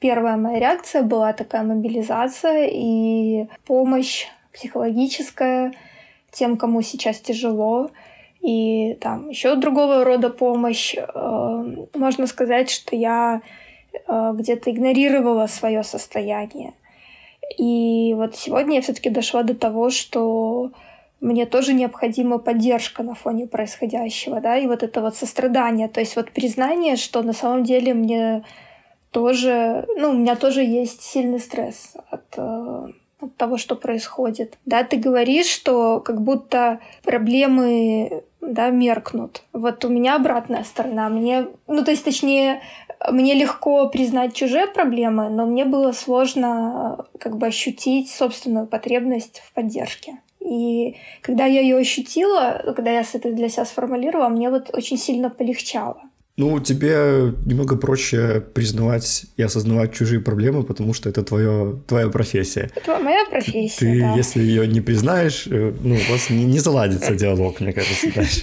Первая 0.00 0.38
моя 0.38 0.58
реакция 0.58 1.02
была 1.02 1.34
такая 1.34 1.62
мобилизация 1.62 2.70
и 2.72 3.48
помощь 3.66 4.26
психологическая 4.50 5.74
тем, 6.32 6.56
кому 6.56 6.80
сейчас 6.80 7.20
тяжело. 7.20 7.90
И 8.40 8.94
там 8.94 9.28
еще 9.28 9.56
другого 9.56 10.02
рода 10.02 10.30
помощь. 10.30 10.94
Э, 10.96 11.86
можно 11.94 12.26
сказать, 12.26 12.70
что 12.70 12.96
я 12.96 13.42
где-то 14.06 14.70
игнорировала 14.70 15.46
свое 15.46 15.82
состояние. 15.82 16.72
И 17.58 18.14
вот 18.16 18.36
сегодня 18.36 18.76
я 18.76 18.82
все-таки 18.82 19.10
дошла 19.10 19.42
до 19.42 19.54
того, 19.54 19.90
что 19.90 20.72
мне 21.20 21.46
тоже 21.46 21.74
необходима 21.74 22.38
поддержка 22.38 23.02
на 23.02 23.14
фоне 23.14 23.46
происходящего, 23.46 24.40
да, 24.40 24.56
и 24.56 24.66
вот 24.66 24.82
это 24.82 25.00
вот 25.02 25.16
сострадание, 25.16 25.88
то 25.88 26.00
есть 26.00 26.16
вот 26.16 26.30
признание, 26.30 26.96
что 26.96 27.22
на 27.22 27.34
самом 27.34 27.64
деле 27.64 27.92
мне 27.92 28.42
тоже, 29.10 29.86
ну, 29.96 30.10
у 30.10 30.14
меня 30.14 30.36
тоже 30.36 30.62
есть 30.62 31.02
сильный 31.02 31.40
стресс 31.40 31.94
от, 32.10 32.24
э, 32.36 32.86
от 33.20 33.36
того, 33.36 33.58
что 33.58 33.74
происходит. 33.76 34.56
Да, 34.64 34.84
ты 34.84 34.96
говоришь, 34.96 35.48
что 35.48 36.00
как 36.00 36.22
будто 36.22 36.78
проблемы 37.02 38.22
да, 38.40 38.70
меркнут. 38.70 39.42
Вот 39.52 39.84
у 39.84 39.88
меня 39.88 40.16
обратная 40.16 40.64
сторона. 40.64 41.08
Мне, 41.08 41.48
ну, 41.66 41.84
то 41.84 41.90
есть, 41.90 42.04
точнее, 42.04 42.62
мне 43.08 43.34
легко 43.34 43.88
признать 43.88 44.34
чужие 44.34 44.66
проблемы, 44.66 45.30
но 45.30 45.46
мне 45.46 45.64
было 45.64 45.92
сложно 45.92 47.06
как 47.18 47.38
бы 47.38 47.46
ощутить 47.46 48.10
собственную 48.10 48.66
потребность 48.66 49.40
в 49.44 49.52
поддержке. 49.52 50.18
И 50.40 50.96
когда 51.22 51.46
я 51.46 51.60
ее 51.60 51.76
ощутила, 51.78 52.62
когда 52.74 52.90
я 52.90 53.00
это 53.00 53.32
для 53.32 53.48
себя 53.48 53.64
сформулировала, 53.64 54.28
мне 54.28 54.50
вот 54.50 54.70
очень 54.74 54.98
сильно 54.98 55.30
полегчало. 55.30 56.02
Ну, 56.36 56.58
тебе 56.60 57.34
немного 57.44 57.76
проще 57.76 58.40
признавать 58.54 59.26
и 59.36 59.42
осознавать 59.42 59.92
чужие 59.92 60.20
проблемы, 60.20 60.62
потому 60.62 60.94
что 60.94 61.08
это 61.08 61.22
твое, 61.22 61.78
твоя 61.86 62.08
профессия. 62.08 62.70
Это 62.74 62.98
моя 62.98 63.26
профессия, 63.26 63.78
Ты, 63.78 64.00
да. 64.00 64.14
если 64.14 64.42
ее 64.42 64.66
не 64.66 64.80
признаешь, 64.80 65.46
э, 65.46 65.74
ну, 65.80 65.96
у 65.96 66.12
вас 66.12 66.30
не, 66.30 66.44
не 66.44 66.58
заладится 66.58 67.14
диалог, 67.14 67.60
мне 67.60 67.72
кажется, 67.72 68.06
дальше. 68.14 68.42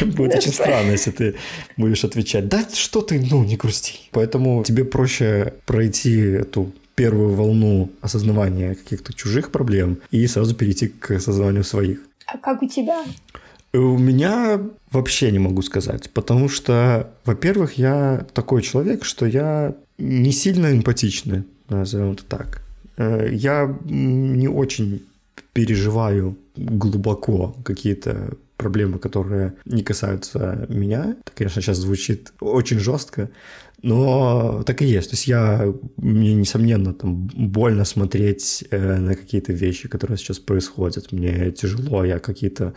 Будет 0.00 0.34
очень 0.36 0.52
странно, 0.52 0.90
если 0.90 1.12
ты 1.12 1.34
будешь 1.76 2.04
отвечать, 2.04 2.48
да 2.48 2.64
что 2.72 3.00
ты, 3.00 3.20
ну, 3.30 3.44
не 3.44 3.56
грусти. 3.56 4.00
Поэтому 4.10 4.64
тебе 4.64 4.84
проще 4.84 5.54
пройти 5.66 6.18
эту 6.20 6.72
первую 6.96 7.34
волну 7.34 7.90
осознавания 8.00 8.74
каких-то 8.74 9.12
чужих 9.12 9.52
проблем 9.52 9.98
и 10.10 10.26
сразу 10.26 10.54
перейти 10.54 10.88
к 10.88 11.12
осознаванию 11.12 11.64
своих. 11.64 12.00
А 12.26 12.38
как 12.38 12.62
у 12.62 12.68
тебя? 12.68 13.04
У 13.72 13.98
меня 13.98 14.60
вообще 14.90 15.30
не 15.30 15.38
могу 15.38 15.62
сказать, 15.62 16.10
потому 16.10 16.48
что, 16.48 17.12
во-первых, 17.24 17.74
я 17.78 18.26
такой 18.34 18.62
человек, 18.62 19.04
что 19.04 19.26
я 19.26 19.76
не 19.98 20.32
сильно 20.32 20.72
эмпатичный, 20.72 21.44
назовем 21.68 22.12
это 22.12 22.24
так. 22.24 22.62
Э, 22.96 23.28
я 23.30 23.78
не 23.84 24.48
очень 24.48 25.04
переживаю 25.52 26.36
глубоко 26.56 27.56
какие-то 27.64 28.36
проблемы, 28.56 28.98
которые 28.98 29.54
не 29.64 29.82
касаются 29.82 30.66
меня. 30.68 31.16
Это, 31.20 31.32
конечно, 31.34 31.62
сейчас 31.62 31.78
звучит 31.78 32.32
очень 32.40 32.78
жестко, 32.78 33.30
но 33.82 34.62
так 34.66 34.82
и 34.82 34.86
есть. 34.86 35.10
То 35.10 35.14
есть 35.14 35.26
я, 35.26 35.72
мне, 35.96 36.34
несомненно, 36.34 36.92
там 36.92 37.30
больно 37.34 37.84
смотреть 37.84 38.64
э, 38.70 38.96
на 38.98 39.14
какие-то 39.14 39.52
вещи, 39.52 39.88
которые 39.88 40.18
сейчас 40.18 40.38
происходят. 40.38 41.12
Мне 41.12 41.50
тяжело, 41.52 42.04
я 42.04 42.18
какие-то 42.18 42.64
э, 42.64 42.72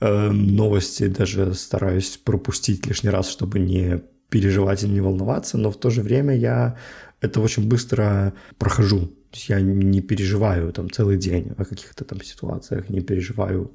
новости 0.00 1.06
даже 1.08 1.54
стараюсь 1.54 2.16
пропустить 2.16 2.86
лишний 2.86 3.10
раз, 3.10 3.28
чтобы 3.28 3.58
не 3.58 4.02
переживать 4.28 4.84
и 4.84 4.88
не 4.88 5.00
волноваться, 5.00 5.58
но 5.58 5.70
в 5.70 5.76
то 5.76 5.90
же 5.90 6.02
время 6.02 6.36
я 6.36 6.76
это 7.20 7.40
очень 7.40 7.68
быстро 7.68 8.34
прохожу. 8.58 9.06
То 9.30 9.36
есть 9.36 9.48
я 9.48 9.60
не 9.60 10.00
переживаю 10.00 10.72
там 10.72 10.90
целый 10.90 11.16
день 11.16 11.52
о 11.58 11.64
каких-то 11.64 12.04
там 12.04 12.22
ситуациях, 12.22 12.88
не 12.88 13.00
переживаю 13.00 13.74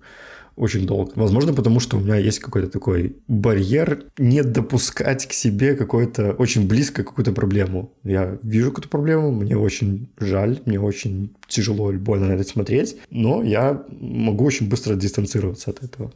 очень 0.56 0.86
долго. 0.86 1.12
Возможно, 1.16 1.54
потому 1.54 1.80
что 1.80 1.98
у 1.98 2.00
меня 2.00 2.16
есть 2.16 2.40
какой-то 2.40 2.70
такой 2.70 3.16
барьер 3.28 4.06
не 4.18 4.44
допускать 4.44 5.28
к 5.28 5.34
себе 5.34 5.76
какой-то 5.76 6.34
очень 6.34 6.68
близко 6.68 7.04
какую-то 7.04 7.32
проблему. 7.32 7.92
Я 8.04 8.38
вижу 8.44 8.70
какую-то 8.70 8.90
проблему, 8.90 9.32
мне 9.32 9.58
очень 9.58 10.10
жаль, 10.20 10.60
мне 10.66 10.80
очень 10.80 11.36
тяжело 11.48 11.92
или 11.92 11.98
больно 11.98 12.28
на 12.28 12.34
это 12.34 12.44
смотреть, 12.44 12.98
но 13.10 13.44
я 13.44 13.84
могу 13.90 14.46
очень 14.46 14.70
быстро 14.70 14.96
дистанцироваться 14.96 15.72
от 15.72 15.84
этого. 15.84 16.12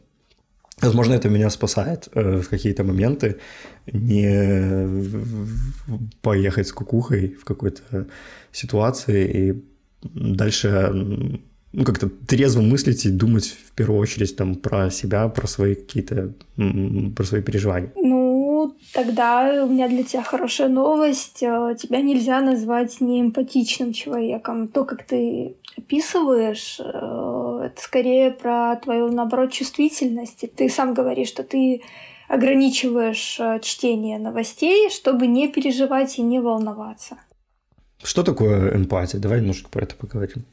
Возможно, 0.80 1.14
это 1.14 1.28
меня 1.28 1.50
спасает 1.50 2.08
э, 2.14 2.40
в 2.40 2.48
какие-то 2.48 2.84
моменты 2.84 3.38
не 3.86 4.86
поехать 6.22 6.68
с 6.68 6.72
кукухой 6.72 7.34
в 7.34 7.44
какой-то 7.44 8.06
ситуации 8.52 9.28
и 9.28 9.64
дальше 10.02 11.40
ну, 11.72 11.84
как-то 11.84 12.08
трезво 12.08 12.62
мыслить 12.62 13.04
и 13.04 13.10
думать 13.10 13.46
в 13.46 13.72
первую 13.72 14.00
очередь 14.00 14.36
там 14.36 14.54
про 14.54 14.90
себя, 14.90 15.28
про 15.28 15.46
свои 15.46 15.74
какие-то, 15.74 16.32
про 16.56 17.24
свои 17.24 17.42
переживания. 17.42 17.92
Ну, 17.96 18.74
тогда 18.94 19.64
у 19.64 19.68
меня 19.68 19.88
для 19.88 20.02
тебя 20.02 20.22
хорошая 20.22 20.68
новость. 20.68 21.42
Э, 21.42 21.76
тебя 21.78 22.00
нельзя 22.00 22.40
назвать 22.40 23.00
неэмпатичным 23.00 23.92
человеком. 23.92 24.68
То, 24.68 24.84
как 24.84 25.04
ты 25.04 25.56
описываешь, 25.76 26.80
э, 26.80 27.66
это 27.66 27.80
скорее 27.80 28.30
про 28.30 28.76
твою, 28.76 29.12
наоборот, 29.12 29.52
чувствительность. 29.52 30.44
ты 30.56 30.68
сам 30.70 30.94
говоришь, 30.94 31.28
что 31.28 31.42
ты 31.42 31.82
ограничиваешь 32.28 33.38
э, 33.40 33.60
чтение 33.62 34.18
новостей, 34.18 34.90
чтобы 34.90 35.26
не 35.26 35.48
переживать 35.48 36.18
и 36.18 36.22
не 36.22 36.40
волноваться. 36.40 37.18
Что 38.02 38.22
такое 38.22 38.74
эмпатия? 38.74 39.18
Давай 39.18 39.40
немножко 39.40 39.68
про 39.68 39.82
это 39.82 39.96
поговорим. 39.96 40.44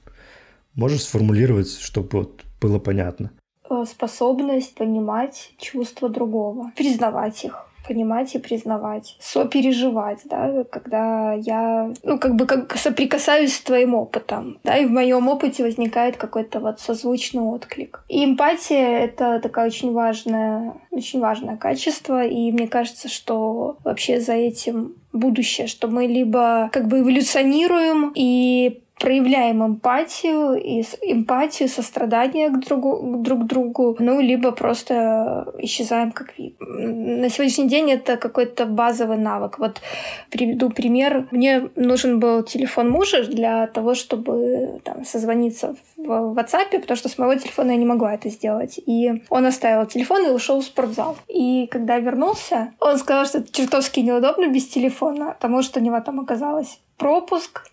Можешь 0.76 1.04
сформулировать, 1.04 1.78
чтобы 1.80 2.20
вот 2.20 2.42
было 2.62 2.80
понятно? 2.80 3.32
Э, 3.70 3.86
способность 3.88 4.76
понимать 4.76 5.52
чувства 5.58 6.10
другого, 6.10 6.72
признавать 6.76 7.46
их 7.46 7.68
понимать 7.88 8.34
и 8.36 8.40
признавать, 8.40 9.16
сопереживать, 9.20 10.22
да, 10.26 10.64
когда 10.64 11.34
я, 11.34 11.94
ну, 12.04 12.18
как 12.18 12.36
бы 12.36 12.46
как 12.46 12.76
соприкасаюсь 12.78 13.56
с 13.56 13.62
твоим 13.62 13.94
опытом, 13.94 14.60
да, 14.64 14.78
и 14.78 14.86
в 14.86 14.92
моем 14.92 15.28
опыте 15.28 15.64
возникает 15.64 16.18
какой-то 16.18 16.60
вот 16.60 16.80
созвучный 16.80 17.42
отклик. 17.44 18.04
И 18.08 18.26
эмпатия— 18.26 19.00
это 19.00 19.40
такая 19.40 19.68
очень 19.68 19.94
важная, 19.94 20.74
очень 20.92 21.20
важное 21.20 21.58
качество, 21.58 22.26
и 22.26 22.52
мне 22.52 22.68
кажется, 22.68 23.08
что 23.08 23.78
вообще 23.84 24.20
за 24.20 24.34
этим 24.34 24.96
будущее, 25.14 25.68
что 25.68 25.88
мы 25.88 26.08
либо 26.08 26.70
как 26.74 26.88
бы 26.88 27.00
эволюционируем 27.00 28.12
и 28.16 28.82
проявляем 29.00 29.66
эмпатию, 29.66 30.56
и 30.56 30.82
эмпатию, 31.02 31.68
сострадание 31.70 32.50
к, 32.50 32.60
другу, 32.60 33.18
друг 33.18 33.46
другу, 33.46 33.96
ну, 34.00 34.22
либо 34.22 34.52
просто 34.52 35.54
исчезаем 35.60 36.12
как 36.12 36.38
вид. 36.38 36.56
На 36.60 37.30
сегодняшний 37.30 37.68
день 37.68 37.92
это 37.92 38.18
какой-то 38.18 38.66
базовый 38.66 39.18
навык. 39.18 39.60
Вот 39.60 39.82
приведу 40.30 40.70
пример. 40.70 41.28
Мне 41.32 41.70
нужен 41.76 42.20
был 42.20 42.44
телефон 42.44 42.90
мужа 42.90 43.24
для 43.26 43.68
того, 43.68 43.96
чтобы 43.96 44.80
там, 44.84 45.04
созвониться 45.04 45.76
в 45.98 46.34
WhatsApp, 46.34 46.80
потому 46.80 46.96
что 46.96 47.10
с 47.10 47.18
моего 47.18 47.36
телефона 47.36 47.72
я 47.72 47.78
не 47.78 47.86
могла 47.86 48.14
это 48.14 48.30
сделать. 48.30 48.80
И 48.86 49.24
он 49.30 49.46
оставил 49.46 49.86
телефон 49.86 50.26
и 50.26 50.30
ушел 50.30 50.62
в 50.62 50.66
спортзал. 50.66 51.18
И 51.28 51.68
когда 51.68 52.00
вернулся, 52.00 52.74
он 52.80 52.98
сказал, 52.98 53.26
что 53.26 53.40
это 53.40 53.52
чертовски 53.52 54.00
неудобно 54.00 54.48
без 54.48 54.68
телефона, 54.68 55.36
потому 55.40 55.62
что 55.62 55.80
у 55.80 55.84
него 55.84 56.00
там 56.00 56.20
оказалось 56.22 56.80
пропуск, 56.98 57.70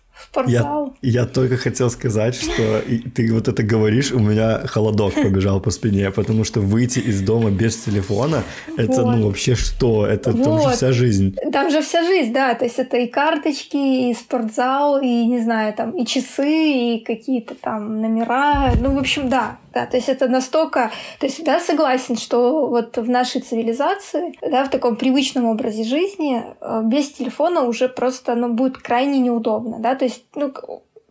Я, 0.47 0.89
я 1.01 1.25
только 1.25 1.57
хотел 1.57 1.89
сказать, 1.89 2.35
что 2.35 2.81
ты 3.13 3.31
вот 3.33 3.47
это 3.47 3.63
говоришь, 3.63 4.11
у 4.11 4.19
меня 4.19 4.65
холодок 4.65 5.13
побежал 5.13 5.59
по 5.59 5.71
спине, 5.71 6.11
потому 6.11 6.43
что 6.43 6.59
выйти 6.59 6.99
из 6.99 7.21
дома 7.21 7.51
без 7.51 7.77
телефона, 7.77 8.43
это 8.77 9.03
вот. 9.03 9.15
ну 9.15 9.27
вообще 9.27 9.55
что? 9.55 10.07
Это 10.07 10.31
вот. 10.31 10.43
там 10.43 10.61
же 10.61 10.69
вся 10.75 10.91
жизнь. 10.91 11.35
Там 11.51 11.69
же 11.69 11.81
вся 11.81 12.03
жизнь, 12.03 12.33
да, 12.33 12.55
то 12.55 12.65
есть 12.65 12.79
это 12.79 12.97
и 12.97 13.07
карточки, 13.07 14.09
и 14.09 14.13
спортзал, 14.13 15.01
и 15.01 15.25
не 15.25 15.39
знаю, 15.39 15.73
там 15.73 15.91
и 15.91 16.05
часы, 16.05 16.95
и 16.95 17.03
какие-то 17.05 17.55
там 17.55 18.01
номера, 18.01 18.73
ну 18.79 18.95
в 18.95 18.97
общем, 18.97 19.29
да, 19.29 19.57
да, 19.73 19.87
то 19.87 19.97
есть 19.97 20.07
это 20.07 20.27
настолько... 20.27 20.91
То 21.19 21.25
есть, 21.25 21.43
да, 21.43 21.59
согласен, 21.59 22.15
что 22.15 22.67
вот 22.67 22.97
в 22.97 23.09
нашей 23.09 23.41
цивилизации, 23.41 24.33
да, 24.41 24.65
в 24.65 24.69
таком 24.69 24.95
привычном 24.95 25.45
образе 25.45 25.83
жизни 25.83 26.43
э, 26.61 26.81
без 26.83 27.09
телефона 27.11 27.61
уже 27.61 27.89
просто, 27.89 28.35
ну, 28.35 28.53
будет 28.53 28.77
крайне 28.77 29.19
неудобно, 29.19 29.79
да, 29.79 29.95
то 30.03 30.07
есть, 30.07 30.25
ну, 30.35 30.53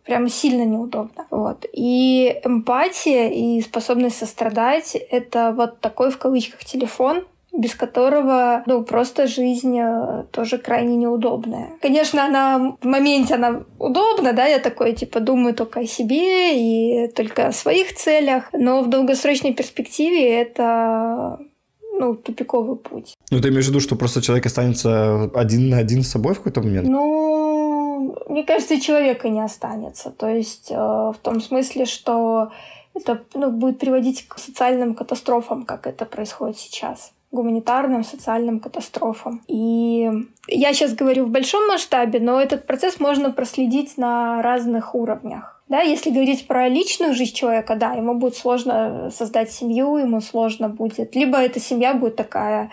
прям 0.05 0.29
сильно 0.29 0.65
неудобно. 0.65 1.25
Вот. 1.31 1.65
И 1.73 2.39
эмпатия 2.45 3.27
и 3.29 3.59
способность 3.61 4.17
сострадать— 4.17 4.95
это 5.09 5.51
вот 5.57 5.79
такой 5.79 6.11
в 6.11 6.19
кавычках 6.19 6.63
телефон, 6.63 7.23
без 7.51 7.73
которого, 7.73 8.61
ну, 8.67 8.83
просто 8.83 9.25
жизнь 9.25 9.79
э, 9.79 10.25
тоже 10.29 10.59
крайне 10.59 10.95
неудобная. 10.95 11.69
Конечно, 11.81 12.23
она 12.23 12.77
в 12.79 12.85
моменте 12.85 13.33
она 13.33 13.63
удобна, 13.79 14.33
да, 14.33 14.45
я 14.45 14.59
такой, 14.59 14.93
типа, 14.93 15.21
думаю 15.21 15.55
только 15.55 15.79
о 15.79 15.87
себе 15.87 16.53
и 16.55 17.07
только 17.07 17.47
о 17.47 17.51
своих 17.51 17.95
целях, 17.95 18.49
но 18.53 18.83
в 18.83 18.89
долгосрочной 18.89 19.55
перспективе 19.55 20.39
это 20.39 21.39
ну, 21.99 22.15
тупиковый 22.15 22.75
путь. 22.75 23.15
Ну, 23.31 23.41
ты 23.41 23.49
имеешь 23.49 23.65
в 23.65 23.69
виду, 23.69 23.79
что 23.79 23.95
просто 23.95 24.21
человек 24.21 24.45
останется 24.45 25.31
один 25.33 25.69
на 25.69 25.79
один 25.79 26.03
с 26.03 26.09
собой 26.09 26.35
в 26.35 26.37
какой-то 26.37 26.61
момент? 26.61 26.87
Ну, 26.87 27.52
мне 28.33 28.43
кажется, 28.43 28.81
человека 28.81 29.29
не 29.29 29.41
останется. 29.41 30.09
То 30.09 30.27
есть 30.27 30.71
э, 30.71 30.75
в 30.75 31.15
том 31.21 31.39
смысле, 31.39 31.85
что 31.85 32.51
это 32.95 33.23
ну, 33.35 33.51
будет 33.51 33.77
приводить 33.77 34.27
к 34.27 34.39
социальным 34.39 34.95
катастрофам, 34.95 35.65
как 35.65 35.85
это 35.85 36.05
происходит 36.05 36.57
сейчас 36.57 37.13
гуманитарным, 37.31 38.03
социальным 38.03 38.59
катастрофам. 38.59 39.43
И 39.47 40.09
я 40.47 40.73
сейчас 40.73 40.95
говорю 40.95 41.25
в 41.25 41.29
большом 41.29 41.67
масштабе, 41.67 42.19
но 42.19 42.41
этот 42.41 42.65
процесс 42.65 42.99
можно 42.99 43.31
проследить 43.31 43.97
на 43.97 44.41
разных 44.41 44.95
уровнях. 44.95 45.63
Да, 45.67 45.81
если 45.81 46.09
говорить 46.09 46.47
про 46.47 46.67
личную 46.67 47.13
жизнь 47.13 47.35
человека, 47.35 47.75
да, 47.75 47.93
ему 47.93 48.15
будет 48.15 48.35
сложно 48.35 49.11
создать 49.11 49.51
семью, 49.51 49.97
ему 49.97 50.21
сложно 50.21 50.69
будет. 50.69 51.15
Либо 51.15 51.37
эта 51.37 51.59
семья 51.59 51.93
будет 51.93 52.15
такая, 52.15 52.71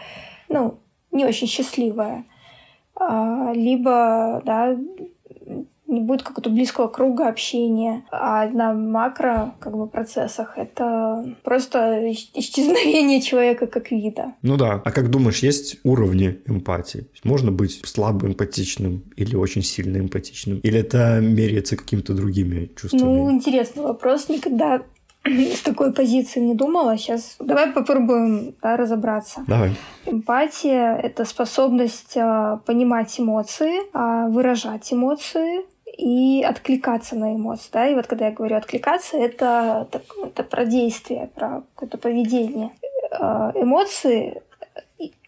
ну, 0.49 0.79
не 1.11 1.27
очень 1.27 1.47
счастливая. 1.49 2.25
А, 2.95 3.53
либо, 3.55 4.43
да, 4.45 4.77
не 5.91 6.01
будет 6.01 6.23
какого-то 6.23 6.51
близкого 6.51 6.89
круга 6.89 7.29
общения. 7.29 8.05
А 8.11 8.49
на 8.49 8.73
макро 8.73 9.55
как 9.61 9.77
бы, 9.77 9.87
процессах 9.87 10.57
это 10.57 11.37
просто 11.43 12.11
исчезновение 12.11 13.21
человека 13.21 13.67
как 13.67 13.91
вида. 13.91 14.35
Ну 14.43 14.57
да. 14.57 14.81
А 14.85 14.93
как 14.93 15.11
думаешь, 15.11 15.41
есть 15.41 15.79
уровни 15.85 16.41
эмпатии? 16.47 17.09
Можно 17.25 17.51
быть 17.51 17.81
слабо 17.85 18.27
эмпатичным 18.27 19.05
или 19.17 19.35
очень 19.37 19.63
сильно 19.63 19.99
эмпатичным? 19.99 20.61
Или 20.61 20.81
это 20.81 21.21
меряется 21.21 21.77
какими-то 21.77 22.15
другими 22.15 22.71
чувствами? 22.77 23.03
Ну, 23.03 23.31
интересный 23.31 23.83
вопрос. 23.83 24.29
Никогда 24.29 24.83
с 25.25 25.61
такой 25.63 25.93
позиции 25.93 26.41
не 26.41 26.55
думала. 26.55 26.97
Сейчас 26.97 27.37
давай 27.39 27.71
попробуем 27.73 28.55
да, 28.63 28.77
разобраться. 28.77 29.45
Давай. 29.47 29.73
Эмпатия— 30.07 30.97
это 31.03 31.25
способность 31.25 32.17
а, 32.17 32.57
понимать 32.67 33.21
эмоции, 33.21 33.81
а, 33.93 34.29
выражать 34.29 34.93
эмоции, 34.93 35.61
и 35.99 36.43
откликаться 36.43 37.17
на 37.17 37.35
эмоции. 37.35 37.71
Да? 37.73 37.89
И 37.89 37.95
вот 37.95 38.07
когда 38.07 38.27
я 38.27 38.33
говорю 38.33 38.57
откликаться, 38.57 39.17
это, 39.17 39.89
это, 40.25 40.43
про 40.43 40.65
действие, 40.65 41.31
про 41.35 41.63
какое-то 41.75 41.99
поведение. 41.99 42.71
Э, 43.11 43.53
эмоции 43.55 44.43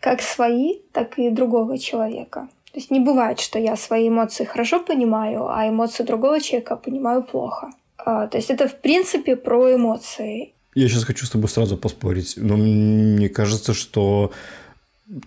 как 0.00 0.20
свои, 0.20 0.78
так 0.92 1.18
и 1.18 1.30
другого 1.30 1.78
человека. 1.78 2.48
То 2.72 2.78
есть 2.78 2.90
не 2.90 3.00
бывает, 3.00 3.40
что 3.40 3.58
я 3.58 3.76
свои 3.76 4.08
эмоции 4.08 4.44
хорошо 4.44 4.80
понимаю, 4.80 5.48
а 5.48 5.68
эмоции 5.68 6.04
другого 6.04 6.40
человека 6.40 6.76
понимаю 6.76 7.22
плохо. 7.22 7.70
Э, 7.98 8.28
то 8.30 8.36
есть 8.38 8.50
это 8.50 8.68
в 8.68 8.80
принципе 8.80 9.36
про 9.36 9.74
эмоции. 9.74 10.52
Я 10.74 10.88
сейчас 10.88 11.04
хочу 11.04 11.26
с 11.26 11.30
тобой 11.30 11.48
сразу 11.48 11.76
поспорить, 11.76 12.34
но 12.36 12.56
мне 12.56 13.28
кажется, 13.28 13.74
что 13.74 14.32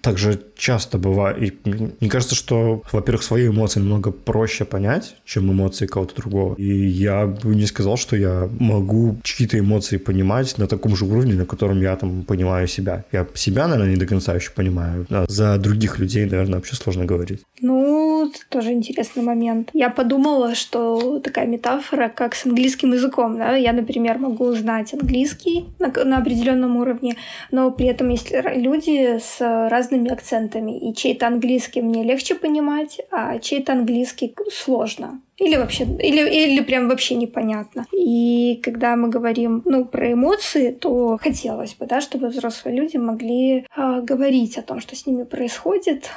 также 0.01 0.41
часто 0.57 0.97
бывает. 0.97 1.37
И 1.37 1.69
мне 1.99 2.09
кажется, 2.09 2.35
что, 2.35 2.81
во-первых, 2.91 3.23
свои 3.23 3.47
эмоции 3.47 3.79
намного 3.79 4.11
проще 4.11 4.65
понять, 4.65 5.15
чем 5.25 5.51
эмоции 5.51 5.85
кого-то 5.85 6.15
другого. 6.15 6.55
И 6.55 6.87
я 6.87 7.27
бы 7.27 7.55
не 7.55 7.65
сказал, 7.65 7.97
что 7.97 8.15
я 8.15 8.49
могу 8.59 9.17
чьи-то 9.23 9.59
эмоции 9.59 9.97
понимать 9.97 10.57
на 10.57 10.67
таком 10.67 10.95
же 10.95 11.05
уровне, 11.05 11.33
на 11.33 11.45
котором 11.45 11.81
я 11.81 11.95
там 11.95 12.23
понимаю 12.23 12.67
себя. 12.67 13.03
Я 13.11 13.27
себя, 13.33 13.67
наверное, 13.67 13.93
не 13.93 13.99
до 13.99 14.05
конца 14.05 14.33
еще 14.33 14.51
понимаю. 14.51 15.05
А 15.09 15.25
за 15.27 15.57
других 15.57 15.99
людей, 15.99 16.25
наверное, 16.25 16.55
вообще 16.55 16.75
сложно 16.75 17.05
говорить. 17.05 17.41
Ну, 17.61 18.31
тоже 18.49 18.71
интересный 18.71 19.23
момент. 19.23 19.69
Я 19.73 19.89
подумала, 19.89 20.55
что 20.55 21.19
такая 21.19 21.47
метафора, 21.47 22.09
как 22.09 22.35
с 22.35 22.45
английским 22.45 22.93
языком. 22.93 23.37
Да? 23.37 23.55
Я, 23.55 23.73
например, 23.73 24.17
могу 24.17 24.53
знать 24.53 24.93
английский 24.93 25.65
на, 25.79 25.87
на 26.03 26.17
определенном 26.17 26.77
уровне, 26.77 27.15
но 27.51 27.71
при 27.71 27.87
этом 27.87 28.09
есть 28.09 28.31
люди 28.31 29.19
с 29.19 29.69
разными 29.75 30.11
акцентами, 30.11 30.89
и 30.89 30.93
чей-то 30.93 31.27
английский 31.27 31.81
мне 31.81 32.03
легче 32.03 32.35
понимать, 32.35 33.01
а 33.11 33.39
чей-то 33.39 33.73
английский 33.73 34.35
сложно. 34.51 35.21
Или 35.37 35.57
вообще, 35.57 35.83
или, 35.83 36.21
или 36.29 36.61
прям 36.63 36.87
вообще 36.87 37.15
непонятно. 37.15 37.85
И 37.91 38.61
когда 38.63 38.95
мы 38.95 39.09
говорим, 39.09 39.61
ну, 39.65 39.85
про 39.85 40.13
эмоции, 40.13 40.71
то 40.71 41.17
хотелось 41.21 41.75
бы, 41.75 41.85
да, 41.87 42.01
чтобы 42.01 42.27
взрослые 42.29 42.77
люди 42.77 42.97
могли 42.97 43.65
э, 43.75 44.01
говорить 44.01 44.57
о 44.57 44.61
том, 44.61 44.79
что 44.79 44.95
с 44.95 45.05
ними 45.05 45.23
происходит, 45.23 46.09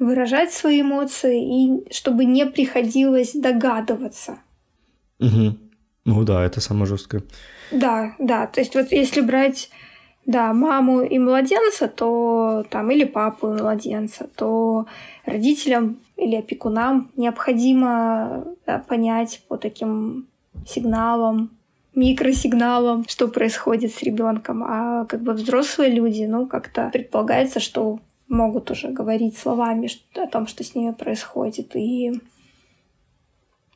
выражать 0.00 0.52
свои 0.52 0.80
эмоции, 0.80 1.38
и 1.38 1.92
чтобы 1.92 2.24
не 2.24 2.46
приходилось 2.46 3.32
догадываться. 3.34 4.38
Угу. 5.20 5.56
Ну 6.04 6.24
да, 6.24 6.44
это 6.44 6.60
самое 6.60 6.86
жесткое. 6.86 7.22
Да, 7.70 8.14
да. 8.18 8.46
То 8.46 8.60
есть 8.60 8.74
вот 8.74 8.92
если 8.92 9.20
брать 9.20 9.70
да, 10.28 10.52
маму 10.52 11.00
и 11.00 11.18
младенца, 11.18 11.88
то 11.88 12.62
там 12.68 12.90
или 12.90 13.04
папу 13.04 13.48
и 13.48 13.62
младенца, 13.62 14.28
то 14.36 14.86
родителям 15.24 16.00
или 16.16 16.36
опекунам 16.36 17.10
необходимо 17.16 18.44
да, 18.66 18.78
понять 18.78 19.40
по 19.48 19.56
таким 19.56 20.28
сигналам, 20.66 21.50
микросигналам, 21.94 23.06
что 23.08 23.28
происходит 23.28 23.94
с 23.94 24.02
ребенком. 24.02 24.62
А 24.64 25.06
как 25.06 25.22
бы 25.22 25.32
взрослые 25.32 25.90
люди, 25.90 26.24
ну, 26.24 26.46
как-то 26.46 26.90
предполагается, 26.92 27.58
что 27.58 27.98
могут 28.28 28.70
уже 28.70 28.88
говорить 28.88 29.38
словами 29.38 29.88
о 30.14 30.26
том, 30.26 30.46
что 30.46 30.62
с 30.62 30.74
ними 30.74 30.92
происходит. 30.92 31.74
И 31.74 32.12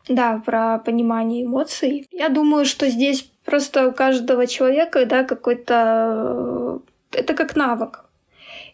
да, 0.07 0.43
про 0.45 0.79
понимание 0.81 1.45
эмоций. 1.45 2.07
Я 2.11 2.29
думаю, 2.29 2.67
что 2.67 2.91
здесь 2.91 3.32
Просто 3.44 3.88
у 3.88 3.92
каждого 3.92 4.46
человека, 4.46 5.05
да, 5.07 5.24
какой-то... 5.24 6.81
Э, 7.12 7.18
это 7.18 7.35
как 7.35 7.57
навык. 7.57 8.05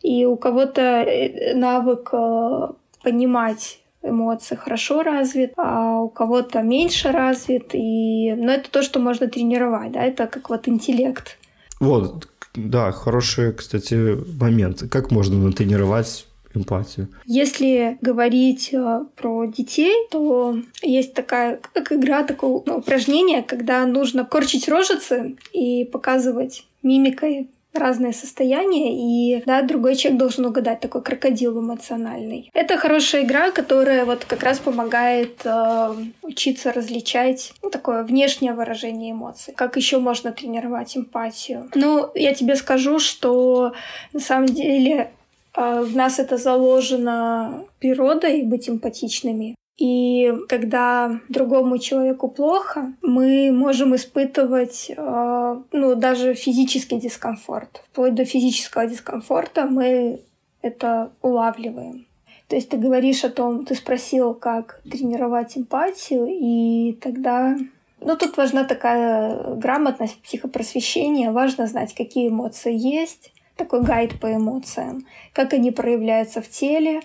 И 0.02 0.26
у 0.26 0.36
кого-то 0.36 0.80
э, 0.80 1.54
навык 1.54 2.10
э, 2.12 2.68
понимать 3.02 3.80
эмоции 4.02 4.54
хорошо 4.54 5.02
развит, 5.02 5.52
а 5.56 5.98
у 5.98 6.08
кого-то 6.08 6.62
меньше 6.62 7.10
развит. 7.10 7.70
И... 7.72 8.34
Но 8.36 8.52
это 8.52 8.70
то, 8.70 8.82
что 8.82 9.00
можно 9.00 9.28
тренировать, 9.28 9.92
да, 9.92 10.04
это 10.04 10.26
как 10.26 10.50
вот 10.50 10.68
интеллект. 10.68 11.36
Вот, 11.80 12.28
да, 12.54 12.92
хороший, 12.92 13.52
кстати, 13.52 14.18
момент. 14.40 14.84
Как 14.90 15.10
можно 15.10 15.36
натренировать 15.38 16.27
эмпатию. 16.58 17.08
Если 17.24 17.98
говорить 18.00 18.70
э, 18.72 19.04
про 19.16 19.46
детей, 19.46 19.94
то 20.10 20.58
есть 20.82 21.14
такая 21.14 21.60
как 21.72 21.92
игра, 21.92 22.22
такое 22.22 22.62
ну, 22.66 22.78
упражнение, 22.78 23.42
когда 23.42 23.86
нужно 23.86 24.24
корчить 24.24 24.68
рожицы 24.68 25.36
и 25.52 25.84
показывать 25.84 26.66
мимикой 26.82 27.48
разные 27.74 28.12
состояния, 28.12 28.92
и 28.94 29.42
да, 29.44 29.62
другой 29.62 29.96
человек 29.96 30.18
должен 30.18 30.46
угадать, 30.46 30.80
такой 30.80 31.02
крокодил 31.02 31.60
эмоциональный. 31.60 32.50
Это 32.52 32.76
хорошая 32.76 33.22
игра, 33.22 33.50
которая 33.50 34.04
вот 34.04 34.24
как 34.24 34.42
раз 34.42 34.58
помогает 34.58 35.40
э, 35.44 35.94
учиться 36.22 36.72
различать 36.72 37.52
ну, 37.62 37.70
такое 37.70 38.02
внешнее 38.02 38.52
выражение 38.52 39.12
эмоций. 39.12 39.54
Как 39.54 39.76
еще 39.76 39.98
можно 39.98 40.32
тренировать 40.32 40.96
эмпатию? 40.96 41.70
Ну, 41.74 42.10
я 42.14 42.34
тебе 42.34 42.56
скажу, 42.56 42.98
что 42.98 43.72
на 44.12 44.20
самом 44.20 44.46
деле 44.46 45.10
в 45.58 45.96
нас 45.96 46.18
это 46.18 46.36
заложено 46.36 47.64
природой 47.80 48.42
быть 48.42 48.68
эмпатичными. 48.68 49.54
И 49.78 50.32
когда 50.48 51.20
другому 51.28 51.78
человеку 51.78 52.28
плохо, 52.28 52.92
мы 53.00 53.52
можем 53.52 53.94
испытывать 53.94 54.90
э, 54.90 55.60
ну, 55.72 55.94
даже 55.94 56.34
физический 56.34 56.98
дискомфорт. 56.98 57.82
Вплоть 57.92 58.14
до 58.14 58.24
физического 58.24 58.86
дискомфорта 58.86 59.66
мы 59.66 60.20
это 60.62 61.12
улавливаем. 61.22 62.06
То 62.48 62.56
есть 62.56 62.70
ты 62.70 62.76
говоришь 62.76 63.24
о 63.24 63.30
том, 63.30 63.64
ты 63.64 63.74
спросил, 63.76 64.34
как 64.34 64.80
тренировать 64.90 65.56
эмпатию, 65.56 66.26
и 66.28 66.94
тогда... 66.94 67.56
Ну, 68.00 68.16
тут 68.16 68.36
важна 68.36 68.64
такая 68.64 69.54
грамотность 69.54 70.20
психопросвещения. 70.22 71.30
Важно 71.30 71.66
знать, 71.66 71.94
какие 71.94 72.28
эмоции 72.28 72.74
есть, 72.74 73.32
такой 73.58 73.82
гайд 73.82 74.18
по 74.18 74.34
эмоциям, 74.34 75.06
как 75.34 75.52
они 75.52 75.70
проявляются 75.70 76.40
в 76.40 76.48
теле, 76.48 77.02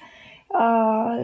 а, 0.49 1.17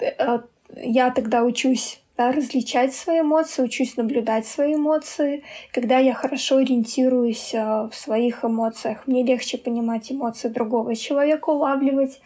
э, 0.00 0.38
я 0.76 1.10
тогда 1.10 1.44
учусь 1.44 2.00
да, 2.16 2.32
различать 2.32 2.94
свои 2.94 3.20
эмоции, 3.20 3.62
учусь 3.62 3.96
наблюдать 3.96 4.46
свои 4.46 4.74
эмоции. 4.74 5.42
Когда 5.72 5.98
я 5.98 6.14
хорошо 6.14 6.58
ориентируюсь 6.58 7.52
э, 7.54 7.88
в 7.90 7.94
своих 7.94 8.44
эмоциях, 8.44 9.06
мне 9.06 9.24
легче 9.24 9.58
понимать 9.58 10.10
эмоции 10.12 10.48
другого 10.48 10.94
человека, 10.94 11.50
улавливать 11.50 12.20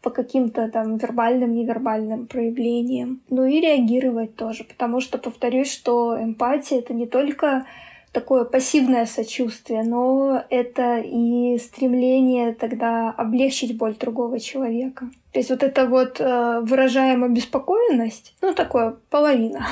по 0.00 0.10
каким-то 0.10 0.68
там 0.68 0.96
вербальным, 0.96 1.54
невербальным 1.54 2.26
проявлениям. 2.26 3.20
Ну 3.30 3.44
и 3.44 3.60
реагировать 3.60 4.36
тоже, 4.36 4.64
потому 4.64 5.00
что, 5.00 5.18
повторюсь, 5.18 5.72
что 5.72 6.16
эмпатия— 6.20 6.78
это 6.80 6.94
не 6.94 7.06
только 7.06 7.66
такое 8.12 8.44
пассивное 8.44 9.06
сочувствие, 9.06 9.82
но 9.82 10.44
это 10.50 10.98
и 10.98 11.58
стремление 11.58 12.52
тогда 12.52 13.10
облегчить 13.10 13.76
боль 13.76 13.96
другого 13.96 14.38
человека. 14.38 15.10
То 15.32 15.38
есть 15.38 15.48
вот 15.48 15.62
это 15.62 15.86
вот 15.86 16.20
э, 16.20 16.60
выражаемая 16.62 17.30
обеспокоенность, 17.30 18.34
ну 18.42 18.52
такое 18.54 18.96
половина, 19.08 19.66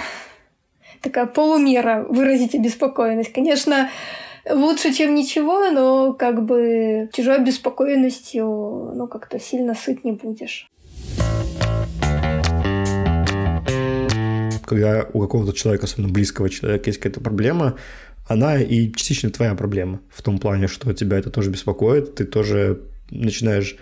такая 1.02 1.26
полумера 1.26 2.06
выразить 2.08 2.54
обеспокоенность. 2.54 3.32
Конечно, 3.32 3.90
лучше, 4.50 4.94
чем 4.94 5.14
ничего, 5.14 5.70
но 5.70 6.14
как 6.14 6.42
бы 6.44 7.10
чужой 7.12 7.36
обеспокоенностью, 7.36 8.46
ну 8.94 9.06
как-то 9.06 9.38
сильно 9.38 9.74
сыт 9.74 10.02
не 10.02 10.12
будешь. 10.12 10.66
Когда 14.64 15.08
у 15.12 15.20
какого-то 15.20 15.52
человека, 15.52 15.86
особенно 15.86 16.12
близкого 16.12 16.48
человека, 16.48 16.88
есть 16.88 17.00
какая-то 17.00 17.20
проблема, 17.20 17.76
она 18.28 18.60
и 18.60 18.92
частично 18.92 19.30
твоя 19.30 19.54
проблема. 19.54 20.00
В 20.10 20.22
том 20.22 20.38
плане, 20.38 20.68
что 20.68 20.92
тебя 20.92 21.18
это 21.18 21.30
тоже 21.30 21.50
беспокоит, 21.50 22.14
ты 22.14 22.24
тоже 22.24 22.80
начинаешь 23.10 23.76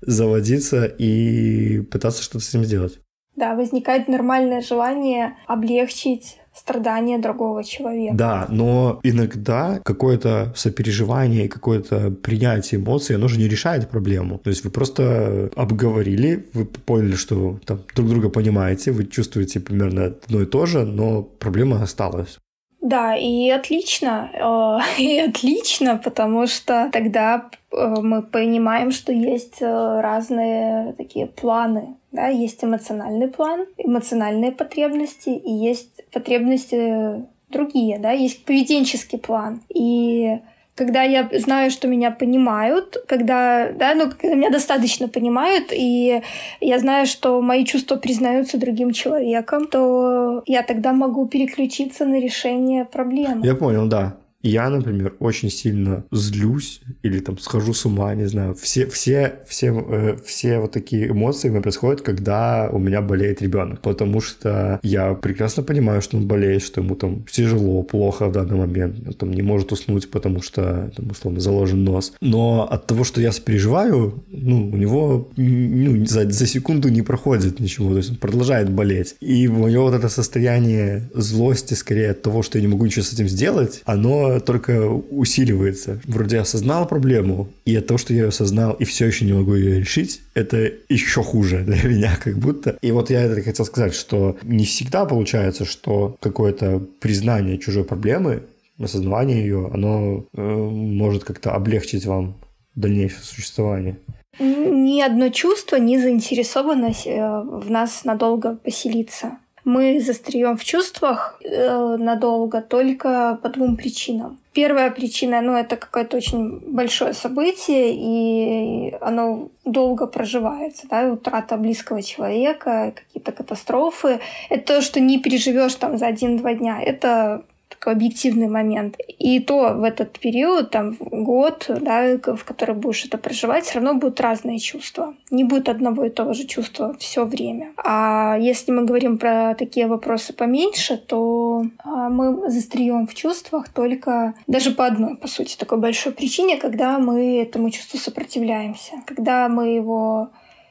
заводиться 0.00 0.84
и 0.86 1.80
пытаться 1.82 2.22
что-то 2.22 2.44
с 2.44 2.48
этим 2.48 2.64
сделать. 2.64 2.98
Да, 3.36 3.54
возникает 3.54 4.08
нормальное 4.08 4.60
желание 4.60 5.36
облегчить 5.46 6.38
страдания 6.54 7.18
другого 7.18 7.62
человека. 7.64 8.14
Да, 8.14 8.46
но 8.48 9.00
иногда 9.02 9.80
какое-то 9.84 10.52
сопереживание, 10.56 11.48
какое-то 11.48 12.10
принятие 12.10 12.80
эмоций, 12.80 13.16
оно 13.16 13.28
же 13.28 13.38
не 13.38 13.48
решает 13.48 13.88
проблему. 13.88 14.38
То 14.38 14.50
есть 14.50 14.64
вы 14.64 14.70
просто 14.70 15.50
обговорили, 15.54 16.46
вы 16.52 16.64
поняли, 16.64 17.14
что 17.14 17.60
там 17.64 17.80
друг 17.94 18.08
друга 18.08 18.30
понимаете, 18.30 18.90
вы 18.90 19.06
чувствуете 19.06 19.60
примерно 19.60 20.06
одно 20.06 20.42
и 20.42 20.46
то 20.46 20.66
же, 20.66 20.84
но 20.84 21.22
проблема 21.22 21.82
осталась. 21.82 22.38
Да, 22.80 23.14
и 23.14 23.50
отлично, 23.50 24.30
э, 24.32 24.78
и 25.02 25.18
отлично, 25.18 25.96
потому 26.02 26.46
что 26.46 26.88
тогда 26.92 27.50
э, 27.72 27.94
мы 28.00 28.22
понимаем, 28.22 28.90
что 28.90 29.12
есть 29.12 29.60
э, 29.60 30.00
разные 30.00 30.94
такие 30.94 31.26
планы. 31.26 31.96
Да? 32.12 32.28
Есть 32.28 32.64
эмоциональный 32.64 33.28
план, 33.28 33.66
эмоциональные 33.76 34.52
потребности, 34.52 35.28
и 35.28 35.52
есть 35.52 36.02
потребности 36.10 37.24
другие, 37.50 37.98
да, 37.98 38.12
есть 38.12 38.44
поведенческий 38.44 39.18
план. 39.18 39.60
И 39.68 40.38
когда 40.80 41.02
я 41.02 41.28
знаю, 41.32 41.70
что 41.70 41.88
меня 41.88 42.10
понимают, 42.10 42.96
когда, 43.06 43.70
да, 43.70 43.94
ну, 43.94 44.08
когда 44.08 44.34
меня 44.34 44.48
достаточно 44.48 45.08
понимают, 45.08 45.72
и 45.72 46.22
я 46.60 46.78
знаю, 46.78 47.04
что 47.04 47.42
мои 47.42 47.66
чувства 47.66 47.96
признаются 47.96 48.56
другим 48.56 48.92
человеком, 48.92 49.66
то 49.66 50.42
я 50.46 50.62
тогда 50.62 50.94
могу 50.94 51.26
переключиться 51.26 52.06
на 52.06 52.18
решение 52.18 52.86
проблемы. 52.86 53.46
Я 53.46 53.54
понял, 53.54 53.88
да. 53.88 54.16
Я, 54.42 54.70
например, 54.70 55.14
очень 55.18 55.50
сильно 55.50 56.04
злюсь 56.10 56.80
или 57.02 57.20
там 57.20 57.38
схожу 57.38 57.74
с 57.74 57.84
ума, 57.84 58.14
не 58.14 58.26
знаю. 58.26 58.54
Все, 58.54 58.86
все, 58.86 59.40
все, 59.46 59.66
э, 59.66 60.16
все 60.24 60.60
вот 60.60 60.72
такие 60.72 61.10
эмоции 61.10 61.48
у 61.48 61.52
меня 61.52 61.62
происходят, 61.62 62.00
когда 62.00 62.70
у 62.72 62.78
меня 62.78 63.02
болеет 63.02 63.42
ребенок. 63.42 63.80
Потому 63.80 64.20
что 64.20 64.80
я 64.82 65.14
прекрасно 65.14 65.62
понимаю, 65.62 66.00
что 66.00 66.16
он 66.16 66.26
болеет, 66.26 66.62
что 66.62 66.80
ему 66.80 66.94
там 66.94 67.24
тяжело, 67.30 67.82
плохо 67.82 68.28
в 68.28 68.32
данный 68.32 68.56
момент. 68.56 69.06
Он 69.06 69.12
там 69.12 69.32
не 69.32 69.42
может 69.42 69.72
уснуть, 69.72 70.10
потому 70.10 70.40
что, 70.40 70.90
там, 70.96 71.10
условно, 71.10 71.40
заложен 71.40 71.84
нос. 71.84 72.14
Но 72.20 72.66
от 72.70 72.86
того, 72.86 73.04
что 73.04 73.20
я 73.20 73.30
переживаю, 73.44 74.22
ну, 74.28 74.70
у 74.70 74.76
него 74.76 75.28
ну, 75.36 76.06
за, 76.06 76.30
за 76.30 76.46
секунду 76.46 76.88
не 76.88 77.02
проходит 77.02 77.60
ничего. 77.60 77.90
То 77.90 77.98
есть 77.98 78.10
он 78.10 78.16
продолжает 78.16 78.70
болеть. 78.70 79.16
И 79.20 79.48
мое 79.48 79.80
вот 79.80 79.94
это 79.94 80.08
состояние 80.08 81.10
злости, 81.14 81.74
скорее 81.74 82.12
от 82.12 82.22
того, 82.22 82.42
что 82.42 82.58
я 82.58 82.62
не 82.62 82.68
могу 82.68 82.86
ничего 82.86 83.04
с 83.04 83.12
этим 83.12 83.28
сделать, 83.28 83.82
оно 83.84 84.29
только 84.38 84.88
усиливается. 84.88 86.00
Вроде 86.06 86.38
осознал 86.38 86.86
проблему, 86.86 87.48
и 87.64 87.74
от 87.74 87.86
того, 87.86 87.98
что 87.98 88.12
я 88.12 88.20
ее 88.20 88.28
осознал 88.28 88.74
и 88.74 88.84
все 88.84 89.06
еще 89.06 89.24
не 89.24 89.32
могу 89.32 89.54
ее 89.54 89.80
решить, 89.80 90.20
это 90.34 90.70
еще 90.88 91.22
хуже 91.22 91.64
для 91.66 91.82
меня 91.88 92.16
как 92.22 92.38
будто. 92.38 92.78
И 92.82 92.92
вот 92.92 93.10
я 93.10 93.22
это 93.22 93.42
хотел 93.42 93.66
сказать, 93.66 93.94
что 93.94 94.36
не 94.42 94.64
всегда 94.64 95.04
получается, 95.04 95.64
что 95.64 96.16
какое-то 96.20 96.80
признание 97.00 97.58
чужой 97.58 97.84
проблемы, 97.84 98.42
осознавание 98.78 99.40
ее, 99.40 99.70
оно 99.72 100.24
э, 100.32 100.42
может 100.42 101.24
как-то 101.24 101.52
облегчить 101.52 102.06
вам 102.06 102.36
дальнейшее 102.74 103.22
существование. 103.22 103.96
Ни 104.38 105.02
одно 105.02 105.28
чувство, 105.28 105.76
ни 105.76 105.98
заинтересованность 105.98 107.06
э, 107.06 107.20
в 107.20 107.70
нас 107.70 108.04
надолго 108.04 108.56
поселиться 108.56 109.38
мы 109.64 110.00
застреем 110.00 110.56
в 110.56 110.64
чувствах 110.64 111.40
э, 111.44 111.96
надолго 111.96 112.60
только 112.60 113.38
по 113.42 113.48
двум 113.48 113.76
причинам. 113.76 114.38
Первая 114.52 114.90
причина, 114.90 115.40
ну, 115.42 115.52
это 115.52 115.76
какое-то 115.76 116.16
очень 116.16 116.58
большое 116.66 117.12
событие, 117.12 117.94
и 117.94 118.94
оно 119.00 119.48
долго 119.64 120.06
проживается, 120.06 120.88
да, 120.88 121.12
утрата 121.12 121.56
близкого 121.56 122.02
человека, 122.02 122.92
какие-то 122.96 123.30
катастрофы. 123.30 124.20
Это 124.48 124.74
то, 124.74 124.82
что 124.82 124.98
не 124.98 125.18
переживешь 125.18 125.74
там 125.76 125.98
за 125.98 126.06
один-два 126.06 126.54
дня. 126.54 126.82
Это 126.82 127.44
такой 127.70 127.94
объективный 127.94 128.48
момент. 128.48 128.96
И 129.18 129.40
то 129.40 129.74
в 129.74 129.84
этот 129.84 130.18
период, 130.18 130.70
там, 130.70 130.96
год, 130.98 131.66
да, 131.68 132.18
в 132.18 132.44
который 132.44 132.74
будешь 132.74 133.04
это 133.04 133.16
проживать, 133.16 133.64
все 133.64 133.78
равно 133.78 133.94
будут 133.94 134.20
разные 134.20 134.58
чувства. 134.58 135.14
Не 135.30 135.44
будет 135.44 135.68
одного 135.68 136.04
и 136.04 136.10
того 136.10 136.34
же 136.34 136.46
чувства 136.46 136.94
все 136.98 137.24
время. 137.24 137.72
А 137.76 138.36
если 138.38 138.72
мы 138.72 138.84
говорим 138.84 139.18
про 139.18 139.54
такие 139.54 139.86
вопросы 139.86 140.32
поменьше, 140.32 140.96
то 140.96 141.64
а, 141.78 142.08
мы 142.08 142.50
застреем 142.50 143.06
в 143.06 143.14
чувствах 143.14 143.68
только 143.68 144.34
даже 144.46 144.72
по 144.72 144.86
одной, 144.86 145.16
по 145.16 145.28
сути, 145.28 145.56
такой 145.56 145.78
большой 145.78 146.12
причине, 146.12 146.56
когда 146.56 146.98
мы 146.98 147.40
этому 147.40 147.70
чувству 147.70 147.98
сопротивляемся, 147.98 148.92
когда 149.06 149.48
мы 149.48 149.68
его 149.68 150.30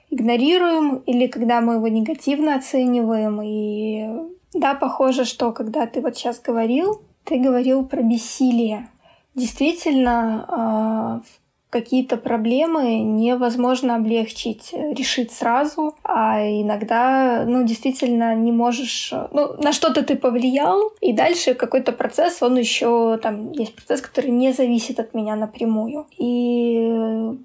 игнорируем 0.09 0.97
или 1.05 1.27
когда 1.27 1.61
мы 1.61 1.75
его 1.75 1.87
негативно 1.87 2.55
оцениваем 2.55 3.41
и 3.41 4.29
да, 4.53 4.73
похоже, 4.73 5.25
что 5.25 5.51
когда 5.51 5.85
ты 5.85 6.01
вот 6.01 6.17
сейчас 6.17 6.39
говорил, 6.39 7.03
ты 7.23 7.39
говорил 7.39 7.85
про 7.85 8.01
бессилие. 8.01 8.89
Действительно, 9.35 10.45
а, 10.47 11.21
какие-то 11.69 12.17
проблемы 12.17 12.99
невозможно 12.99 13.95
облегчить, 13.95 14.69
э, 14.73 14.93
решить 14.93 15.31
сразу, 15.31 15.95
а 16.03 16.41
иногда, 16.41 17.45
ну, 17.45 17.63
действительно 17.63 18.35
не 18.35 18.51
можешь... 18.51 19.13
Э, 19.13 19.27
ну, 19.31 19.53
на 19.61 19.71
что-то 19.71 20.03
ты 20.03 20.15
повлиял, 20.15 20.91
и 21.01 21.13
дальше 21.13 21.53
какой-то 21.53 21.91
процесс, 21.91 22.41
он 22.41 22.57
еще, 22.57 23.17
там, 23.21 23.51
есть 23.51 23.75
процесс, 23.75 24.01
который 24.01 24.31
не 24.31 24.51
зависит 24.51 24.99
от 24.99 25.13
меня 25.13 25.35
напрямую. 25.35 26.07
И 26.17 26.89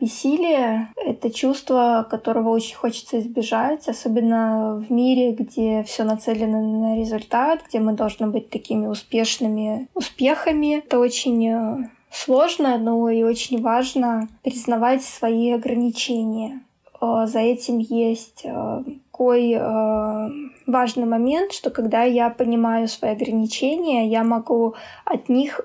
бессилие— 0.01 0.89
это 0.97 1.31
чувство, 1.31 2.07
которого 2.11 2.51
очень 2.51 2.77
хочется 2.77 3.19
избежать, 3.19 3.89
особенно 3.89 4.83
в 4.87 4.91
мире, 4.91 5.33
где 5.33 5.83
все 5.83 6.05
нацелено 6.05 6.61
на 6.61 6.97
результат, 6.97 7.61
где 7.69 7.79
мы 7.79 7.93
должны 7.93 8.29
быть 8.29 8.51
такими 8.51 8.87
успешными 8.87 9.89
успехами. 9.95 10.79
Это 10.79 10.99
очень 10.99 11.49
э, 11.49 11.89
сложно, 12.15 12.79
но 12.79 13.09
и 13.11 13.23
очень 13.23 13.61
важно 13.61 14.29
признавать 14.43 15.03
свои 15.03 15.51
ограничения. 15.51 16.61
Э, 17.01 17.27
за 17.27 17.41
этим 17.41 17.79
есть 17.79 18.43
э, 18.45 18.83
такой 19.11 19.53
э, 19.53 20.31
важный 20.67 21.07
момент, 21.07 21.53
что 21.53 21.71
когда 21.71 22.03
я 22.03 22.31
понимаю 22.31 22.89
свои 22.89 23.13
ограничения, 23.13 24.09
я 24.09 24.25
могу 24.25 24.75
от 25.05 25.29
них 25.29 25.61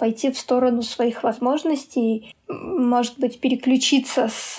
пойти 0.00 0.32
в 0.32 0.38
сторону 0.38 0.82
своих 0.82 1.22
возможностей, 1.22 2.34
может 2.48 3.20
быть, 3.20 3.38
переключиться 3.38 4.28
с 4.28 4.58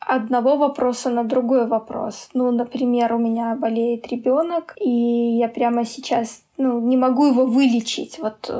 одного 0.00 0.56
вопроса 0.56 1.10
на 1.10 1.22
другой 1.22 1.66
вопрос. 1.66 2.30
Ну, 2.32 2.50
например, 2.50 3.12
у 3.12 3.18
меня 3.18 3.54
болеет 3.54 4.06
ребенок, 4.08 4.74
и 4.80 4.88
я 4.88 5.48
прямо 5.48 5.84
сейчас 5.84 6.42
ну, 6.56 6.80
не 6.80 6.96
могу 6.96 7.26
его 7.26 7.44
вылечить. 7.44 8.18
Вот, 8.18 8.50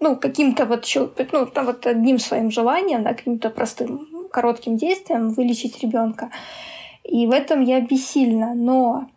ну, 0.00 0.16
каким-то 0.16 0.66
вот, 0.66 0.86
ну, 1.32 1.46
там 1.46 1.66
вот 1.66 1.86
одним 1.86 2.18
своим 2.18 2.50
желанием, 2.50 3.02
да, 3.02 3.14
каким-то 3.14 3.50
простым 3.50 4.08
коротким 4.30 4.76
действием 4.76 5.30
вылечить 5.30 5.82
ребенка. 5.82 6.30
И 7.04 7.26
в 7.26 7.32
этом 7.32 7.62
я 7.62 7.80
бессильна, 7.80 8.54
но 8.54 9.08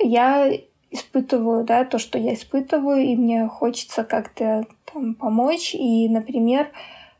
я 0.00 0.50
испытываю, 0.90 1.64
да, 1.64 1.84
то, 1.84 1.98
что 1.98 2.18
я 2.18 2.34
испытываю, 2.34 3.02
и 3.02 3.16
мне 3.16 3.46
хочется 3.48 4.04
как-то 4.04 4.66
там 4.92 5.14
помочь. 5.14 5.74
И, 5.74 6.08
например, 6.08 6.70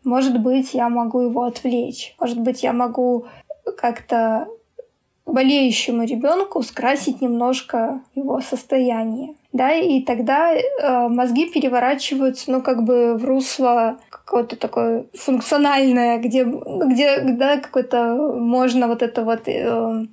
может 0.05 0.41
быть, 0.41 0.75
я 0.75 0.89
могу 0.89 1.21
его 1.21 1.45
отвлечь. 1.45 2.15
Может 2.19 2.41
быть, 2.41 2.63
я 2.63 2.73
могу 2.73 3.27
как-то 3.77 4.49
болеющему 5.27 6.05
ребенку 6.05 6.63
скрасить 6.63 7.21
немножко 7.21 8.03
его 8.15 8.41
состояние. 8.41 9.35
Да, 9.53 9.73
и 9.73 10.01
тогда 10.03 10.55
э, 10.55 11.09
мозги 11.09 11.47
переворачиваются, 11.47 12.53
ну, 12.53 12.63
как 12.63 12.85
бы 12.85 13.17
в 13.17 13.25
русло 13.25 13.99
какое-то 14.09 14.55
такое 14.57 15.07
функциональное, 15.15 16.19
где, 16.19 16.45
где 16.45 17.21
да, 17.21 17.57
какое-то 17.57 18.15
можно 18.37 18.87
вот 18.87 19.03
это 19.03 19.25
вот 19.25 19.49
э, 19.49 20.07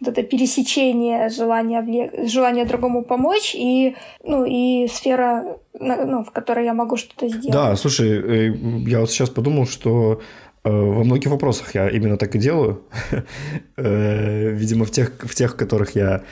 вот 0.00 0.08
это 0.08 0.22
пересечение 0.22 1.28
желания, 1.28 2.10
желания 2.26 2.64
другому 2.64 3.02
помочь 3.02 3.54
и, 3.54 3.96
ну, 4.24 4.44
и 4.44 4.88
сфера, 4.88 5.58
ну, 5.78 6.24
в 6.24 6.30
которой 6.30 6.64
я 6.64 6.74
могу 6.74 6.96
что-то 6.96 7.28
сделать. 7.28 7.52
Да, 7.52 7.76
слушай, 7.76 8.08
э, 8.08 8.54
я 8.86 9.00
вот 9.00 9.10
сейчас 9.10 9.28
подумал, 9.28 9.66
что 9.66 10.20
э, 10.64 10.70
во 10.70 11.04
многих 11.04 11.30
вопросах 11.30 11.74
я 11.74 11.88
именно 11.88 12.16
так 12.16 12.34
и 12.34 12.38
делаю. 12.38 12.82
Э, 13.76 14.50
видимо, 14.50 14.84
в 14.84 14.90
тех, 14.90 15.12
в 15.20 15.34
тех, 15.34 15.52
в 15.52 15.56
которых 15.56 15.94
я 15.94 16.22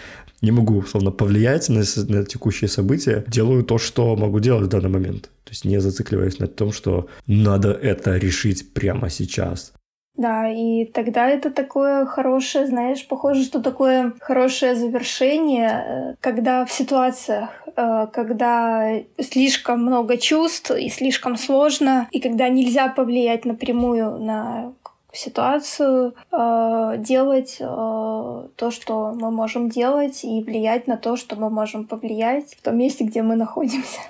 не 0.43 0.51
могу, 0.51 0.83
словно, 0.83 1.11
повлиять 1.11 1.69
на, 1.69 1.83
на 2.09 2.25
текущие 2.25 2.69
события, 2.69 3.25
делаю 3.29 3.65
то, 3.65 3.79
что 3.79 4.17
могу 4.17 4.41
делать 4.41 4.67
в 4.67 4.69
данный 4.69 4.91
момент. 4.91 5.31
То 5.45 5.51
есть 5.51 5.65
не 5.65 5.81
зацикливаясь 5.81 6.39
на 6.39 6.47
том, 6.47 6.73
что 6.73 7.09
надо 7.27 7.73
это 7.73 8.17
решить 8.17 8.73
прямо 8.73 9.11
сейчас. 9.11 9.73
Да, 10.17 10.51
и 10.51 10.87
тогда 10.87 11.29
это 11.29 11.51
такое 11.51 12.07
хорошее, 12.07 12.67
знаешь, 12.67 13.07
похоже, 13.07 13.45
что 13.45 13.61
такое 13.61 14.15
хорошее 14.21 14.75
завершение, 14.75 15.69
э, 15.69 16.15
когда 16.21 16.65
в 16.65 16.73
ситуациях, 16.73 17.51
э, 17.77 18.07
когда 18.13 19.03
слишком 19.21 19.83
много 19.83 20.17
чувств 20.17 20.71
и 20.71 20.89
слишком 20.89 21.37
сложно, 21.37 22.09
и 22.13 22.21
когда 22.21 22.49
нельзя 22.49 22.89
повлиять 22.89 23.45
напрямую 23.45 24.19
на 24.19 24.73
ситуацию, 25.17 26.15
э, 26.33 26.95
делать 26.99 27.57
то, 27.59 28.71
что 28.71 29.13
мы 29.15 29.31
можем 29.31 29.69
делать, 29.69 30.25
и 30.25 30.43
влиять 30.43 30.87
на 30.87 30.97
то, 30.97 31.17
что 31.17 31.37
мы 31.37 31.51
можем 31.51 31.85
повлиять 31.87 32.55
в 32.55 32.63
том 32.63 32.77
месте, 32.79 33.05
где 33.05 33.23
мы 33.23 33.37
находимся. 33.37 34.01